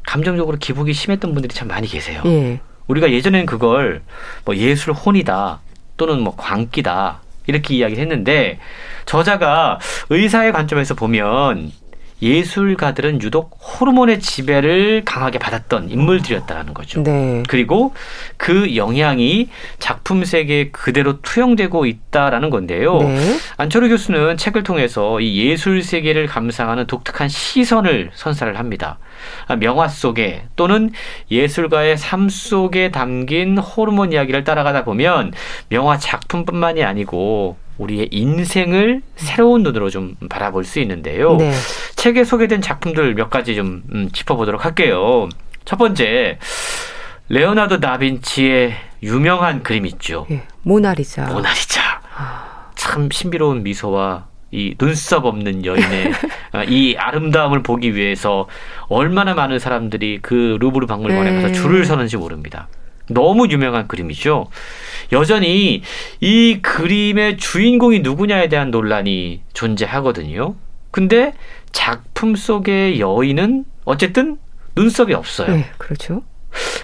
감정적으로 0.06 0.58
기복이 0.58 0.94
심했던 0.94 1.34
분들이 1.34 1.54
참 1.54 1.68
많이 1.68 1.88
계세요. 1.88 2.22
예. 2.26 2.60
우리가 2.88 3.12
예전에는 3.12 3.46
그걸 3.46 4.02
뭐 4.46 4.56
예술 4.56 4.94
혼이다 4.94 5.62
또는 5.98 6.20
뭐 6.20 6.36
광기다 6.36 7.22
이렇게 7.48 7.76
이야기를 7.76 8.02
했는데 8.02 8.60
저자가 9.06 9.80
의사의 10.10 10.52
관점에서 10.52 10.96
보면 10.96 11.72
예술가들은 12.24 13.22
유독 13.22 13.60
호르몬의 13.62 14.22
지배를 14.22 15.04
강하게 15.04 15.40
받았던 15.40 15.90
인물들이었다라는 15.90 16.74
거죠. 16.74 17.04
네. 17.04 17.44
그리고 17.50 17.94
그 18.38 18.76
영향이 18.78 19.50
작품 19.80 20.24
세계에 20.24 20.70
그대로 20.72 21.22
투영되고 21.22 21.86
있다라는 21.86 22.50
건데요. 22.50 23.00
네. 23.00 23.38
안철호 23.58 23.90
교수는 23.90 24.38
책을 24.38 24.64
통해서 24.64 25.20
이 25.20 25.50
예술 25.50 25.84
세계를 25.84 26.28
감상하는 26.28 26.88
독특한 26.88 27.28
시선을 27.28 28.12
선사를 28.14 28.58
합니다. 28.58 28.98
아, 29.48 29.58
명화 29.58 29.90
속에 29.90 30.46
또는 30.56 30.92
예술가의 31.30 31.98
삶 31.98 32.30
속에 32.30 32.92
담긴 32.92 33.58
호르몬 33.58 34.14
이야기를 34.14 34.46
따라가다 34.46 34.86
보면 34.86 35.34
명화 35.68 35.98
작품뿐만이 35.98 36.84
아니고 36.84 37.58
우리의 37.78 38.10
인생을 38.12 39.02
새로운 39.16 39.64
눈으로 39.64 39.90
좀 39.90 40.16
바라볼 40.30 40.64
수 40.64 40.80
있는데요. 40.80 41.36
네. 41.38 41.52
책에 41.96 42.24
소개된 42.24 42.62
작품들 42.62 43.16
몇 43.16 43.30
가지 43.30 43.56
좀 43.56 43.84
음, 43.94 44.10
짚어보도록 44.12 44.66
할게요. 44.66 45.30
첫 45.66 45.78
번째, 45.78 46.38
레오나르도 47.30 47.80
다빈치의 47.80 48.76
유명한 49.02 49.64
그림 49.64 49.86
있죠. 49.88 50.28
예, 50.32 50.44
모나리자. 50.62 51.26
모나리자. 51.26 52.02
참 52.76 53.10
신비로운 53.10 53.64
미소와 53.64 54.26
이 54.52 54.76
눈썹 54.78 55.26
없는 55.26 55.66
여인의 55.66 56.12
아, 56.52 56.64
이 56.64 56.96
아름다움을 56.96 57.64
보기 57.64 57.96
위해서 57.96 58.48
얼마나 58.88 59.34
많은 59.34 59.58
사람들이 59.58 60.20
그 60.22 60.58
루브르 60.60 60.86
박물관에 60.86 61.34
가서 61.36 61.48
네. 61.48 61.54
줄을 61.54 61.86
서는지 61.86 62.18
모릅니다. 62.18 62.68
너무 63.10 63.48
유명한 63.50 63.88
그림이죠. 63.88 64.48
여전히 65.14 65.82
이 66.20 66.60
그림의 66.62 67.38
주인공이 67.38 68.00
누구냐에 68.00 68.50
대한 68.50 68.72
논란이 68.72 69.42
존재하거든요. 69.54 70.56
근데 70.92 71.34
작품 71.72 72.36
속의 72.36 73.00
여인은 73.00 73.66
어쨌든 73.86 74.38
눈썹이 74.76 75.14
없어요. 75.14 75.56
네, 75.56 75.66
그렇죠. 75.78 76.24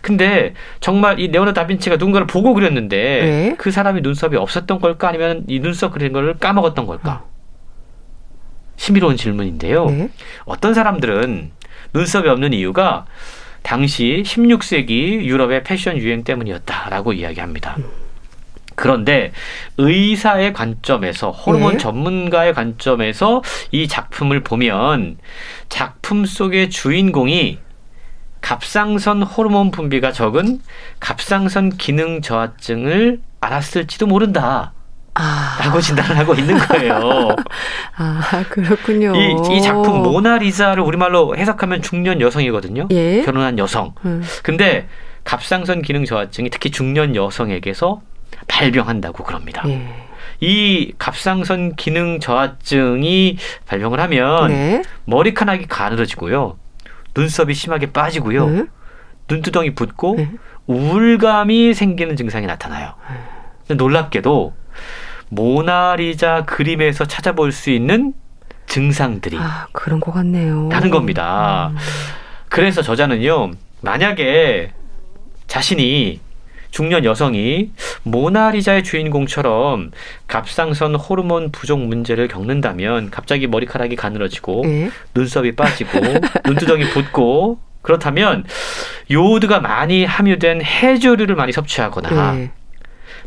근데 0.02 0.54
정말 0.80 1.20
이 1.20 1.28
레오나 1.28 1.54
다빈치가 1.54 1.98
누군가를 1.98 2.26
보고 2.26 2.54
그렸는데 2.54 2.96
네. 2.98 3.56
그 3.58 3.72
사람이 3.72 4.02
눈썹이 4.02 4.36
없었던 4.36 4.80
걸까 4.80 5.10
아니면 5.10 5.44
이 5.48 5.60
눈썹 5.60 5.94
그린 5.94 6.12
걸 6.14 6.34
까먹었던 6.38 6.86
걸까? 6.88 7.24
어. 7.24 7.30
신비로운 8.78 9.18
질문인데요. 9.18 9.86
네. 9.86 10.10
어떤 10.46 10.74
사람들은 10.74 11.52
눈썹이 11.94 12.28
없는 12.30 12.54
이유가 12.54 13.06
당시 13.62 14.24
16세기 14.26 15.24
유럽의 15.26 15.64
패션 15.64 15.98
유행 15.98 16.24
때문이었다라고 16.24 17.14
이야기합니다. 17.14 17.78
그런데 18.80 19.34
의사의 19.78 20.54
관점에서 20.54 21.32
호르몬 21.32 21.74
네. 21.74 21.78
전문가의 21.78 22.54
관점에서 22.54 23.44
이 23.72 23.90
작품을 23.90 24.42
보면 24.42 25.18
작품 25.68 26.26
속의 26.26 26.70
주인공이 26.70 27.60
갑상선 28.40 29.24
호르몬 29.24 29.72
분비가 29.72 30.14
적은 30.14 30.62
갑상선 31.02 31.72
기능 31.72 32.22
저하증을 32.22 33.20
알았을지도 33.42 34.08
모른다. 34.08 34.72
아. 35.14 35.58
라고 35.62 35.82
진단을 35.82 36.18
하고 36.18 36.34
있는 36.34 36.58
거예요. 36.58 37.36
아, 37.98 38.46
그렇군요. 38.50 39.14
이, 39.14 39.58
이 39.58 39.62
작품 39.62 40.04
모나리자를 40.04 40.82
우리말로 40.82 41.36
해석하면 41.36 41.82
중년 41.82 42.22
여성이거든요. 42.22 42.88
예? 42.92 43.24
결혼한 43.24 43.60
여성. 43.60 43.94
음. 44.06 44.24
근데 44.42 44.88
갑상선 45.26 45.82
기능 45.82 46.06
저하증이 46.06 46.50
특히 46.50 46.72
중년 46.72 47.18
여성에게서 47.18 48.02
발병한다고 48.48 49.24
그럽니다. 49.24 49.64
예. 49.68 49.88
이 50.42 50.94
갑상선 50.98 51.76
기능 51.76 52.20
저하증이 52.20 53.38
발병을 53.68 54.00
하면 54.00 54.48
네. 54.48 54.84
머리카락이 55.06 55.68
가늘어지고요. 55.68 56.58
눈썹이 57.16 57.54
심하게 57.54 57.92
빠지고요. 57.92 58.50
네. 58.50 58.66
눈두덩이 59.30 59.76
붓고 59.76 60.16
네. 60.18 60.32
우울감이 60.68 61.74
생기는 61.74 62.16
증상이 62.16 62.46
나타나요. 62.46 62.94
놀랍게도 63.68 64.54
모나리자 65.30 66.44
그림에서 66.46 67.06
찾아볼 67.06 67.52
수 67.52 67.70
있는 67.70 68.14
증상들이 68.66 69.38
아, 69.40 69.68
그런 69.72 70.00
것 70.00 70.12
같네요. 70.12 70.70
다른 70.72 70.90
겁니다. 70.90 71.70
음. 71.74 71.78
그래서 72.50 72.82
저자는요, 72.82 73.52
만약에 73.82 74.72
자신이 75.48 76.20
중년 76.72 77.04
여성이 77.04 77.72
모나리자의 78.04 78.84
주인공처럼 78.84 79.92
갑상선 80.28 80.96
호르몬 80.96 81.52
부족 81.52 81.80
문제를 81.80 82.28
겪는다면 82.28 83.10
갑자기 83.12 83.48
머리카락이 83.48 83.96
가늘어지고 83.96 84.62
네. 84.66 84.90
눈썹이 85.16 85.56
빠지고 85.56 86.00
눈두덩이 86.46 86.90
붓고 86.90 87.60
그렇다면 87.82 88.46
요오드가 89.12 89.60
많이 89.60 90.06
함유된 90.06 90.64
해조류를 90.64 91.36
많이 91.36 91.52
섭취하거나 91.52 92.34
네. 92.34 92.52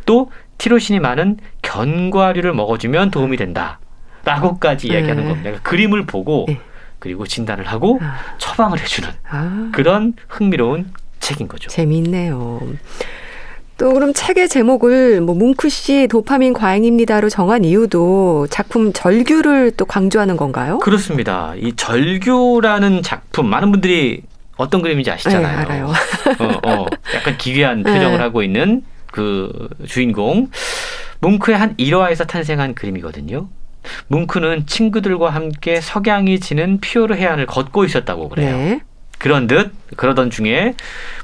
또 0.07 0.31
티로신이 0.59 1.01
많은 1.01 1.39
견과류를 1.63 2.53
먹어주면 2.53 3.11
도움이 3.11 3.37
된다. 3.37 3.81
라고까지 4.25 4.89
네. 4.89 4.95
이야기하는 4.95 5.25
겁니다. 5.25 5.43
그러니까 5.43 5.69
그림을 5.69 6.07
보고 6.07 6.45
네. 6.49 6.61
그리고 6.99 7.27
진단을 7.27 7.67
하고 7.67 7.99
아. 8.01 8.17
처방을 8.39 8.79
해주는 8.79 9.11
아. 9.29 9.71
그런 9.73 10.15
흥미로운 10.29 10.93
책인 11.19 11.49
거죠. 11.49 11.69
재미있네요. 11.69 12.61
또 13.83 13.93
그럼 13.95 14.13
책의 14.15 14.49
제목을 14.49 15.21
뭐 15.23 15.35
뭉크 15.35 15.69
씨 15.69 16.07
도파민 16.07 16.53
과잉입니다로 16.53 17.29
정한 17.29 17.65
이유도 17.65 18.47
작품 18.49 18.93
절규를 18.93 19.73
또 19.73 19.87
강조하는 19.87 20.37
건가요? 20.37 20.79
그렇습니다. 20.79 21.55
이 21.57 21.75
절규라는 21.75 23.03
작품 23.03 23.49
많은 23.49 23.73
분들이 23.73 24.23
어떤 24.57 24.83
그림인지 24.83 25.11
아시잖아요. 25.11 25.43
네, 25.43 25.63
알아요. 25.63 25.87
어, 25.87 26.71
어, 26.71 26.87
약간 27.13 27.37
기괴한 27.37 27.83
표정을 27.83 28.19
네. 28.19 28.23
하고 28.23 28.45
있는 28.45 28.85
그 29.11 29.69
주인공 29.89 30.49
뭉크의 31.19 31.59
한 31.59 31.75
일화에서 31.77 32.23
탄생한 32.23 32.77
그림이거든요. 32.77 33.49
뭉크는 34.07 34.67
친구들과 34.67 35.31
함께 35.31 35.81
석양이 35.81 36.39
지는 36.39 36.79
피오르 36.79 37.17
해안을 37.17 37.47
걷고 37.47 37.85
있었다고 37.85 38.29
그래요. 38.29 38.57
네. 38.57 38.81
그런 39.23 39.47
듯 39.47 39.73
그러던 39.97 40.31
중에 40.31 40.75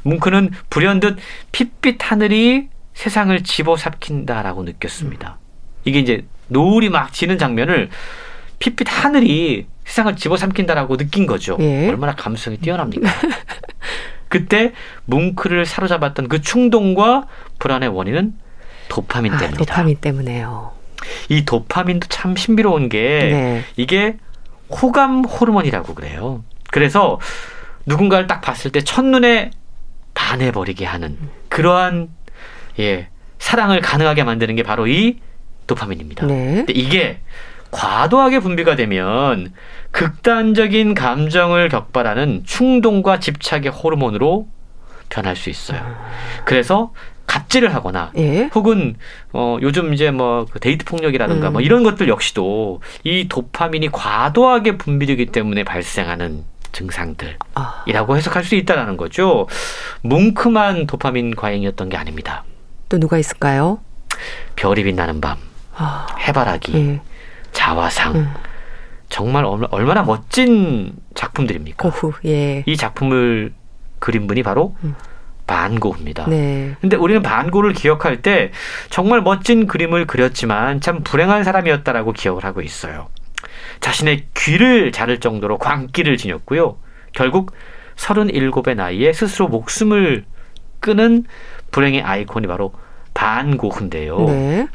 뭉크는 0.03 0.51
불현듯 0.71 1.19
핏빛 1.51 1.97
하늘이 2.01 2.69
세상을 2.95 3.43
집어삼킨다라고 3.43 4.63
느꼈습니다. 4.63 5.37
이게 5.85 5.99
이제 5.99 6.25
노을이 6.47 6.91
막 6.91 7.13
지는 7.13 7.39
장면을 7.39 7.91
핏빛 8.61 8.87
하늘이 8.89 9.67
세상을 9.85 10.15
집어삼킨다라고 10.15 10.97
느낀 10.97 11.27
거죠. 11.27 11.57
예. 11.59 11.89
얼마나 11.89 12.15
감성이 12.15 12.59
뛰어납니까? 12.59 13.11
그때 14.29 14.75
뭉크를 15.07 15.67
사로잡았던 15.67 16.29
그 16.29 16.41
충동과 16.41 17.27
불안의 17.59 17.89
원인은 17.89 18.35
도파민 18.89 19.33
아, 19.33 19.39
때문이다. 19.39 19.65
도파민 19.65 19.97
때문에요. 19.97 20.71
이 21.31 21.45
도파민도 21.45 22.07
참 22.09 22.37
신비로운 22.37 22.91
게 22.91 22.99
네. 23.01 23.65
이게 23.77 24.19
호감 24.71 25.25
호르몬이라고 25.25 25.95
그래요. 25.95 26.45
그래서 26.71 27.19
누군가를 27.87 28.27
딱 28.27 28.41
봤을 28.41 28.71
때 28.73 28.81
첫눈에 28.81 29.51
반해버리게 30.15 30.85
하는 30.85 31.17
그러한 31.49 32.09
예 32.81 33.09
사랑을 33.39 33.81
가능하게 33.81 34.25
만드는 34.25 34.57
게 34.57 34.63
바로 34.63 34.87
이 34.87 35.21
도파민입니다. 35.67 36.27
네. 36.27 36.55
근데 36.57 36.73
이게 36.73 37.21
과도하게 37.71 38.41
분비가 38.41 38.77
되면 38.77 39.53
극단적인 39.91 40.95
감정을 40.95 41.69
격발하는 41.69 42.45
충동과 42.47 43.21
집착의 43.21 43.71
호르몬으로 43.71 44.49
변할 45.09 45.37
수 45.37 45.51
있어요. 45.51 45.97
그래서 46.45 46.93
갑질을 47.27 47.75
하거나 47.75 48.11
예? 48.17 48.51
혹은 48.55 48.97
어 49.33 49.59
요즘 49.61 49.93
이제 49.93 50.11
뭐그 50.11 50.61
데이트 50.61 50.85
폭력이라든가 50.87 51.49
음. 51.49 51.53
뭐 51.53 51.61
이런 51.61 51.83
것들 51.83 52.09
역시도 52.09 52.81
이 53.05 53.29
도파민이 53.29 53.91
과도하게 53.93 54.79
분비되기 54.79 55.27
때문에 55.27 55.65
발생하는 55.65 56.45
증상들이라고 56.73 57.39
아. 57.55 58.17
해석할 58.17 58.45
수 58.45 58.55
있다라는 58.55 58.97
거죠. 58.97 59.47
뭉크만 60.03 60.87
도파민 60.87 61.35
과잉이었던 61.35 61.89
게 61.89 61.97
아닙니다. 61.97 62.45
또 62.89 62.99
누가 62.99 63.19
있을까요? 63.19 63.81
별이 64.57 64.85
빛나는 64.85 65.21
밤, 65.21 65.39
아. 65.77 66.07
해바라기, 66.19 66.75
예. 66.75 67.01
자화상. 67.53 68.15
음. 68.15 68.35
정말 69.09 69.45
얼마나 69.71 70.03
멋진 70.03 70.93
작품들입니까? 71.15 71.89
오후, 71.89 72.13
예. 72.27 72.63
이 72.67 72.77
작품을 72.77 73.53
그린 73.99 74.27
분이 74.27 74.43
바로 74.43 74.77
음. 74.85 74.95
반고입니다. 75.47 76.29
네. 76.29 76.77
근데 76.81 76.97
우리는 76.97 77.23
반고를 77.23 77.73
기억할 77.73 78.21
때 78.21 78.53
정말 78.91 79.23
멋진 79.23 79.67
그림을 79.67 80.07
그렸지만 80.07 80.81
참 80.81 81.03
불행한 81.03 81.43
사람이었다라고 81.43 82.13
기억을 82.13 82.45
하고 82.45 82.61
있어요. 82.61 83.09
자신의 83.81 84.27
귀를 84.37 84.93
자를 84.93 85.21
정도로 85.21 85.59
광기를 85.59 86.17
지녔고요. 86.17 86.79
결국 87.13 87.53
37의 87.97 88.75
나이에 88.77 89.13
스스로 89.13 89.49
목숨을 89.49 90.25
끊은 90.81 91.25
불행의 91.71 92.03
아이콘이 92.03 92.47
바로 92.47 92.73
반고흐인데요. 93.15 94.19
네. 94.27 94.69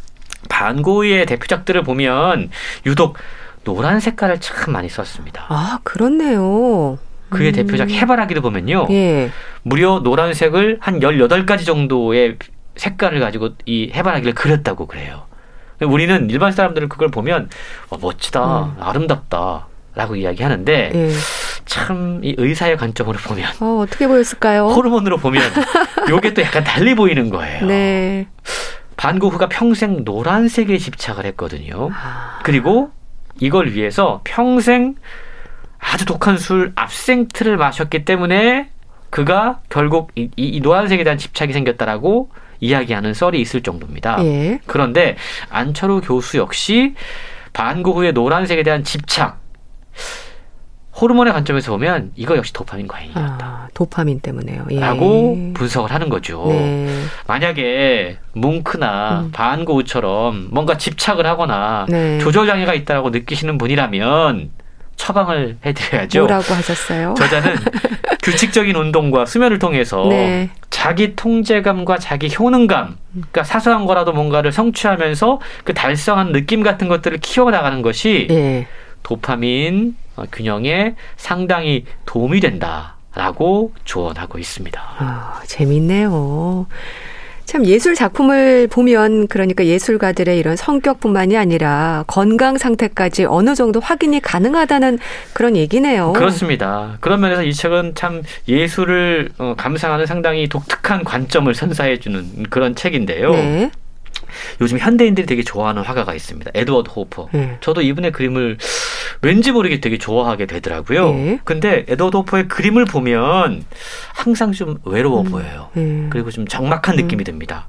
반고의 0.49 1.25
대표작들을 1.25 1.83
보면 1.83 2.49
유독 2.85 3.17
노란 3.63 3.99
색깔을 3.99 4.39
참 4.41 4.73
많이 4.73 4.89
썼습니다. 4.89 5.45
아, 5.49 5.79
그렇네요. 5.83 6.99
그의 7.29 7.49
음. 7.49 7.53
대표작 7.53 7.89
해바라기를 7.89 8.41
보면요. 8.41 8.87
예. 8.91 9.31
무려 9.63 9.99
노란색을 9.99 10.77
한 10.81 10.99
18가지 10.99 11.65
정도의 11.65 12.37
색깔을 12.75 13.19
가지고 13.19 13.51
이 13.65 13.91
해바라기를 13.93 14.33
그렸다고 14.33 14.87
그래요. 14.87 15.25
우리는 15.83 16.29
일반 16.29 16.51
사람들은 16.51 16.89
그걸 16.89 17.09
보면 17.09 17.49
와, 17.89 17.97
멋지다, 18.01 18.63
음. 18.63 18.75
아름답다. 18.79 19.67
라고 19.95 20.15
이야기하는데 20.15 20.91
예. 20.91 21.11
참이 21.65 22.33
의사의 22.37 22.77
관점으로 22.77 23.19
보면 23.19 23.47
어, 23.59 23.83
어떻게 23.83 24.07
보였을까요? 24.07 24.69
호르몬으로 24.69 25.17
보면 25.17 25.43
요게 26.09 26.33
또 26.33 26.41
약간 26.41 26.63
달리 26.63 26.95
보이는 26.95 27.29
거예요. 27.29 27.67
네. 27.67 28.27
반고흐가 28.97 29.49
평생 29.49 30.03
노란색에 30.03 30.79
집착을 30.79 31.25
했거든요. 31.27 31.91
아. 31.93 32.39
그리고 32.43 32.91
이걸 33.39 33.73
위해서 33.73 34.21
평생 34.23 34.95
아주 35.79 36.05
독한 36.05 36.37
술 36.37 36.71
압생트를 36.75 37.57
마셨기 37.57 38.05
때문에 38.05 38.69
그가 39.09 39.59
결국 39.69 40.11
이, 40.15 40.29
이 40.35 40.59
노란색에 40.59 41.03
대한 41.03 41.19
집착이 41.19 41.53
생겼다라고 41.53 42.29
이야기하는 42.63 43.13
썰이 43.13 43.39
있을 43.41 43.61
정도입니다. 43.61 44.23
예. 44.23 44.59
그런데 44.65 45.17
안철우 45.49 46.01
교수 46.01 46.37
역시 46.37 46.95
반고흐의 47.51 48.13
노란색에 48.13 48.63
대한 48.63 48.83
집착 48.83 49.41
호르몬의 50.99 51.33
관점에서 51.33 51.71
보면 51.71 52.11
이거 52.15 52.37
역시 52.37 52.53
도파민 52.53 52.87
과잉이었다. 52.87 53.45
아, 53.45 53.67
도파민 53.73 54.19
때문에요. 54.19 54.65
예. 54.71 54.79
라고 54.79 55.37
분석을 55.53 55.91
하는 55.91 56.07
거죠. 56.07 56.45
네. 56.47 57.03
만약에 57.27 58.19
뭉크나 58.33 59.21
음. 59.25 59.31
반고흐처럼 59.31 60.49
뭔가 60.51 60.77
집착을 60.77 61.25
하거나 61.25 61.87
네. 61.89 62.19
조절 62.19 62.45
장애가 62.45 62.75
있다고 62.75 63.09
느끼시는 63.09 63.57
분이라면 63.57 64.51
처방을 64.95 65.57
해드려야죠. 65.65 66.19
뭐라고 66.19 66.53
하셨어요? 66.53 67.13
저자는 67.17 67.55
규칙적인 68.23 68.75
운동과 68.75 69.25
수면을 69.25 69.59
통해서 69.59 70.05
네. 70.09 70.49
자기 70.69 71.15
통제감과 71.15 71.97
자기 71.97 72.33
효능감, 72.33 72.97
그러니까 73.11 73.43
사소한 73.43 73.85
거라도 73.85 74.13
뭔가를 74.13 74.51
성취하면서 74.51 75.39
그 75.63 75.73
달성한 75.73 76.31
느낌 76.31 76.63
같은 76.63 76.87
것들을 76.87 77.17
키워나가는 77.19 77.81
것이 77.81 78.27
네. 78.29 78.67
도파민 79.03 79.95
어, 80.15 80.23
균형에 80.31 80.95
상당히 81.17 81.85
도움이 82.05 82.39
된다라고 82.39 83.73
조언하고 83.83 84.39
있습니다. 84.39 84.81
아, 84.99 85.41
재밌네요. 85.45 86.67
참 87.53 87.67
예술 87.67 87.93
작품을 87.93 88.67
보면 88.67 89.27
그러니까 89.27 89.63
예술가들의 89.67 90.39
이런 90.39 90.55
성격뿐만이 90.55 91.37
아니라 91.37 92.03
건강 92.07 92.57
상태까지 92.57 93.25
어느 93.25 93.53
정도 93.53 93.79
확인이 93.79 94.19
가능하다는 94.19 94.97
그런 95.33 95.55
얘기네요. 95.55 96.13
그렇습니다. 96.13 96.97
그런 96.99 97.21
면에서 97.21 97.43
이 97.43 97.53
책은 97.53 97.93
참 97.93 98.23
예술을 98.47 99.29
어, 99.37 99.53
감상하는 99.55 100.07
상당히 100.07 100.49
독특한 100.49 101.03
관점을 101.03 101.53
선사해 101.53 101.99
주는 101.99 102.25
그런 102.49 102.73
책인데요. 102.73 103.29
네. 103.29 103.69
요즘 104.61 104.79
현대인들이 104.79 105.25
되게 105.25 105.43
좋아하는 105.43 105.81
화가가 105.81 106.13
있습니다. 106.13 106.51
에드워드 106.53 106.89
호퍼. 106.89 107.29
네. 107.31 107.57
저도 107.61 107.81
이분의 107.81 108.11
그림을 108.11 108.57
왠지 109.21 109.51
모르게 109.51 109.79
되게 109.79 109.97
좋아하게 109.97 110.45
되더라고요. 110.45 111.11
네. 111.13 111.39
근데 111.43 111.85
에드워드 111.87 112.17
호퍼의 112.17 112.47
그림을 112.47 112.85
보면 112.85 113.63
항상 114.13 114.51
좀 114.51 114.77
외로워 114.85 115.21
음. 115.21 115.29
보여요. 115.29 115.69
네. 115.73 116.07
그리고 116.09 116.31
좀 116.31 116.47
적막한 116.47 116.97
음. 116.97 117.03
느낌이 117.03 117.23
듭니다. 117.23 117.67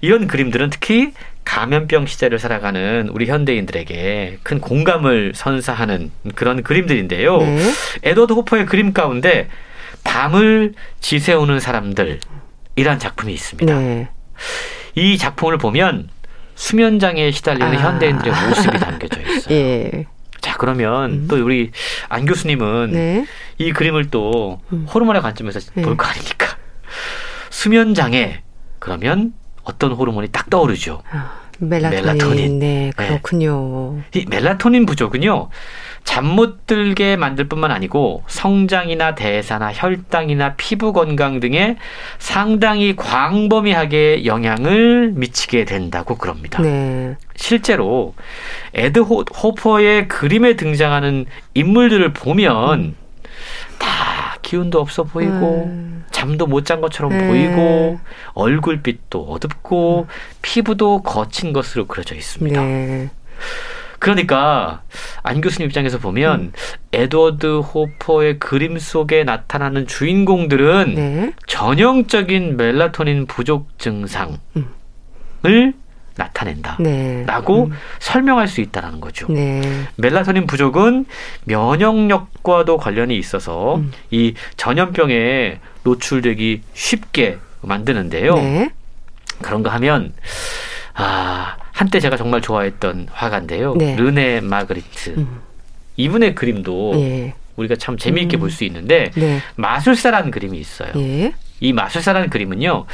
이런 0.00 0.26
그림들은 0.26 0.70
특히 0.70 1.12
감염병 1.44 2.06
시대를 2.06 2.38
살아가는 2.38 3.08
우리 3.10 3.26
현대인들에게 3.26 4.38
큰 4.42 4.60
공감을 4.60 5.32
선사하는 5.34 6.10
그런 6.34 6.62
그림들인데요. 6.62 7.38
네. 7.38 7.58
에드워드 8.02 8.32
호퍼의 8.32 8.66
그림 8.66 8.92
가운데 8.92 9.48
밤을 10.04 10.74
지새우는 11.00 11.60
사람들이란 11.60 12.18
작품이 12.98 13.32
있습니다. 13.32 13.78
네. 13.78 14.08
이 14.96 15.18
작품을 15.18 15.58
보면 15.58 16.08
수면장애에 16.56 17.30
시달리는 17.30 17.78
아. 17.78 17.80
현대인들의 17.80 18.32
모습이 18.48 18.78
담겨져 18.78 19.20
있어요. 19.20 19.54
예. 19.54 20.06
자 20.40 20.56
그러면 20.58 21.10
음. 21.12 21.26
또 21.28 21.36
우리 21.36 21.70
안 22.08 22.24
교수님은 22.24 22.90
네. 22.92 23.26
이 23.58 23.72
그림을 23.72 24.10
또 24.10 24.60
음. 24.72 24.86
호르몬의 24.92 25.22
관점에서 25.22 25.60
네. 25.74 25.82
볼거 25.82 26.06
아닙니까? 26.06 26.56
수면 27.50 27.94
장애 27.94 28.42
그러면 28.78 29.34
어떤 29.64 29.92
호르몬이 29.92 30.28
딱 30.28 30.48
떠오르죠. 30.48 31.02
아, 31.10 31.40
멜라토닌. 31.58 32.04
멜라토닌. 32.04 32.58
네, 32.58 32.92
그렇군요. 32.96 33.96
네. 34.12 34.20
이 34.20 34.26
멜라토닌 34.28 34.86
부족은요. 34.86 35.48
잠 36.06 36.24
못 36.36 36.66
들게 36.66 37.16
만들 37.16 37.48
뿐만 37.48 37.70
아니고 37.72 38.22
성장이나 38.26 39.14
대사나 39.14 39.72
혈당이나 39.72 40.54
피부 40.54 40.92
건강 40.92 41.40
등에 41.40 41.76
상당히 42.18 42.96
광범위하게 42.96 44.24
영향을 44.24 45.12
미치게 45.14 45.64
된다고 45.66 46.16
그럽니다. 46.16 46.62
네. 46.62 47.16
실제로 47.34 48.14
에드 48.72 49.00
호퍼의 49.00 50.08
그림에 50.08 50.56
등장하는 50.56 51.26
인물들을 51.54 52.12
보면 52.12 52.80
음. 52.80 52.96
다 53.78 54.38
기운도 54.42 54.80
없어 54.80 55.04
보이고 55.04 55.64
음. 55.66 56.04
잠도 56.12 56.46
못 56.46 56.64
잔 56.64 56.80
것처럼 56.80 57.12
네. 57.12 57.26
보이고 57.26 57.98
얼굴빛도 58.32 59.20
어둡고 59.28 60.06
음. 60.08 60.14
피부도 60.42 61.02
거친 61.02 61.52
것으로 61.52 61.86
그려져 61.86 62.14
있습니다. 62.14 62.60
네. 62.62 63.10
그러니까 63.98 64.82
안 65.22 65.40
교수님 65.40 65.68
입장에서 65.68 65.98
보면 65.98 66.40
음. 66.40 66.52
에드워드 66.92 67.60
호퍼의 67.60 68.38
그림 68.38 68.78
속에 68.78 69.24
나타나는 69.24 69.86
주인공들은 69.86 70.94
네. 70.94 71.32
전형적인 71.46 72.56
멜라토닌 72.56 73.26
부족 73.26 73.78
증상을 73.78 74.38
음. 74.56 75.72
나타낸다. 76.16 76.78
네. 76.80 77.24
라고 77.26 77.64
음. 77.64 77.72
설명할 77.98 78.48
수 78.48 78.60
있다라는 78.60 79.00
거죠. 79.00 79.30
네. 79.30 79.60
멜라토닌 79.96 80.46
부족은 80.46 81.04
면역력과도 81.44 82.78
관련이 82.78 83.16
있어서 83.18 83.76
음. 83.76 83.92
이 84.10 84.34
전염병에 84.56 85.60
노출되기 85.84 86.62
쉽게 86.72 87.38
만드는데요. 87.60 88.34
네. 88.34 88.70
그런가 89.42 89.72
하면 89.74 90.12
아 90.94 91.56
한때 91.76 92.00
제가 92.00 92.16
정말 92.16 92.40
좋아했던 92.40 93.08
화가인데요. 93.12 93.74
네. 93.74 93.96
르네 93.96 94.40
마그리트 94.40 95.10
음. 95.10 95.42
이분의 95.96 96.34
그림도 96.34 96.92
네. 96.94 97.34
우리가 97.56 97.76
참 97.76 97.98
재미있게 97.98 98.38
음. 98.38 98.40
볼수 98.40 98.64
있는데 98.64 99.10
네. 99.14 99.40
마술사라는 99.56 100.30
그림이 100.30 100.58
있어요. 100.58 100.92
예. 100.96 101.34
이 101.60 101.74
마술사라는 101.74 102.30
그림은요 102.30 102.86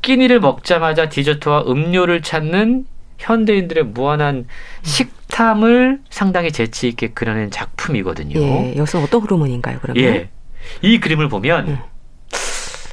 끼니를 0.00 0.40
먹자마자 0.40 1.10
디저트와 1.10 1.64
음료를 1.66 2.22
찾는 2.22 2.86
현대인들의 3.18 3.84
무한한 3.84 4.36
음. 4.36 4.46
식탐을 4.80 6.00
상당히 6.08 6.52
재치 6.52 6.88
있게 6.88 7.08
그려낸 7.08 7.50
작품이거든요. 7.50 8.40
예, 8.40 8.74
여기서 8.78 9.02
어떤 9.02 9.20
호르몬인가요, 9.20 9.78
그러면? 9.82 10.02
예. 10.02 10.30
이 10.80 11.00
그림을 11.00 11.28
보면 11.28 11.68
음. 11.68 11.78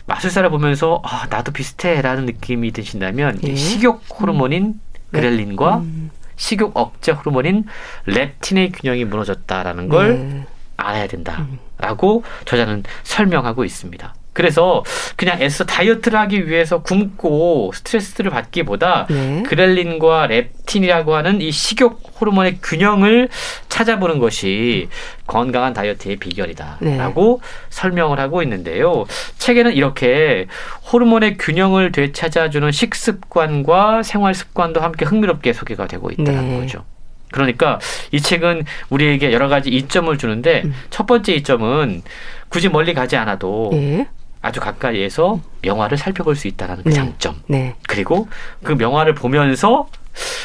마술사를 0.06 0.50
보면서 0.50 1.02
아, 1.06 1.28
나도 1.30 1.54
비슷해라는 1.54 2.26
느낌이 2.26 2.72
드신다면 2.72 3.40
예? 3.48 3.56
식욕 3.56 4.04
호르몬인 4.20 4.64
음. 4.64 4.89
그렐린과 5.12 5.78
음. 5.78 6.12
식욕 6.36 6.76
억제 6.76 7.12
호르몬인 7.12 7.66
렙틴의 8.05 8.72
균형이 8.72 9.05
무너졌다라는 9.05 9.89
걸 9.89 10.30
네. 10.30 10.45
알아야 10.78 11.07
된다라고 11.07 12.20
음. 12.20 12.24
저자는 12.45 12.84
설명하고 13.03 13.66
있습니다. 13.66 14.14
그래서 14.34 14.84
그냥 15.16 15.42
애써 15.42 15.66
다이어트를 15.66 16.18
하기 16.20 16.48
위해서 16.48 16.82
굶고 16.82 17.72
스트레스를 17.74 18.32
받기보다 18.32 19.08
네. 19.10 19.44
그렐린과 19.44 20.28
렙틴이라고 20.28 21.16
하는 21.16 21.42
이 21.42 21.52
식욕 21.52 22.02
호르몬의 22.20 22.60
균형을 22.62 23.30
찾아보는 23.70 24.20
것이 24.20 24.88
건강한 25.28 25.74
다이어트의 25.74 26.18
비결이다라고 26.18 27.42
네. 27.42 27.50
설명을 27.70 28.20
하고 28.20 28.42
있는데요. 28.44 29.06
책에는 29.38 29.74
이렇게 29.74 30.48
호르몬의 30.92 31.38
균형을 31.38 31.92
되찾아주는 31.92 32.72
식습관과 32.72 34.04
생활 34.04 34.34
습관도 34.34 34.82
함께 34.82 35.06
흥미롭게 35.06 35.54
소개가 35.54 35.88
되고 35.88 36.10
있다는 36.12 36.50
네. 36.50 36.60
거죠. 36.60 36.86
그러니까 37.32 37.80
이 38.12 38.20
책은 38.22 38.66
우리에게 38.90 39.32
여러 39.32 39.48
가지 39.48 39.70
이점을 39.70 40.18
주는데 40.18 40.64
음. 40.66 40.74
첫 40.90 41.06
번째 41.06 41.34
이점은 41.34 42.02
굳이 42.50 42.70
멀리 42.70 42.94
가지 42.94 43.16
않아도 43.18 43.70
네. 43.72 44.08
아주 44.42 44.60
가까이에서 44.60 45.40
명화를 45.62 45.98
살펴볼 45.98 46.36
수 46.36 46.48
있다는 46.48 46.84
그 46.84 46.90
네. 46.90 46.96
장점. 46.96 47.36
네. 47.48 47.76
그리고 47.88 48.28
그 48.64 48.72
명화를 48.72 49.14
보면서 49.14 49.90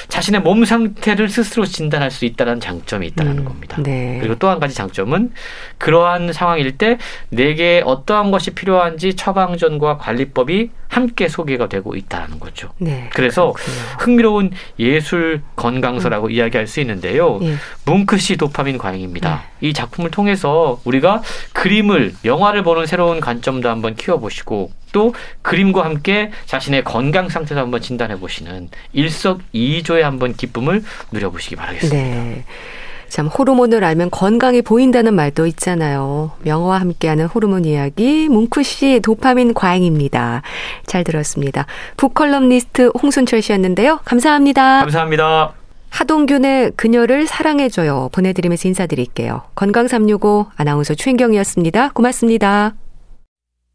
자신의 0.09 0.41
몸 0.41 0.65
상태를 0.65 1.29
스스로 1.29 1.65
진단할 1.67 2.11
수 2.11 2.25
있다는 2.25 2.61
장점이 2.61 3.07
있다는 3.09 3.39
음, 3.39 3.45
겁니다. 3.45 3.77
네. 3.83 4.19
그리고 4.21 4.37
또 4.37 4.55
한 4.55 4.61
가지 4.61 4.75
장점은 4.75 5.33
그러한 5.79 6.33
상황일 6.33 6.79
때 6.79 6.99
내게 7.29 7.83
어떠한 7.85 8.31
것이 8.31 8.51
필요한지 8.53 9.15
처방전과 9.15 9.99
관리법이 9.99 10.71
함께 10.89 11.27
소개가 11.29 11.69
되고 11.69 11.97
있다는 11.97 12.39
거죠. 12.39 12.69
네, 12.79 13.11
그래서 13.15 13.53
그렇군요. 13.53 13.77
흥미로운 13.99 14.51
예술 14.79 15.43
건강서라고 15.57 16.27
음. 16.29 16.31
이야기할 16.31 16.69
수 16.69 16.81
있는데요. 16.81 17.39
네. 17.41 17.57
뭉크시 17.87 18.37
도파민 18.37 18.79
과잉입니다. 18.79 19.43
네. 19.61 19.69
이 19.69 19.73
작품을 19.73 20.11
통해서 20.13 20.81
우리가 20.85 21.23
그림을 21.53 22.15
영화를 22.25 22.63
보는 22.63 22.87
새로운 22.87 23.21
관점도 23.21 23.69
한번 23.69 23.97
키워보시고 23.97 24.71
또 24.93 25.13
그림과 25.43 25.85
함께 25.85 26.31
자신의 26.47 26.85
건강 26.85 27.29
상태도 27.29 27.61
한번 27.61 27.81
진단해 27.81 28.21
보시는 28.21 28.69
일석이 28.93 29.64
조의 29.83 30.05
한번 30.05 30.35
기쁨을 30.35 30.83
누려보시기 31.13 31.57
바라겠습니다. 31.57 31.97
네. 31.97 32.45
참 33.09 33.27
호르몬을 33.29 33.85
알면 33.85 34.11
건강해 34.11 34.61
보인다는 34.61 35.15
말도 35.15 35.47
있잖아요. 35.47 36.33
명화와 36.43 36.81
함께하는 36.81 37.27
호르몬 37.27 37.65
이야기 37.65 38.29
뭉크 38.29 38.65
씨 38.65 38.99
도파민 39.01 39.55
과잉입니다. 39.55 40.43
잘 40.87 41.05
들었습니다. 41.05 41.67
북컬럼니스트 41.97 42.91
홍순철 43.01 43.41
씨였는데요. 43.41 44.01
감사합니다. 44.05 44.81
감사합니다. 44.81 45.53
하동균의 45.91 46.73
그녀를 46.75 47.29
사랑해줘요. 47.29 48.09
보내드리면서 48.11 48.67
인사드릴게요. 48.67 49.43
건강365 49.55 50.47
아나운서 50.57 50.95
최인경이었습니다. 50.95 51.91
고맙습니다. 51.91 52.75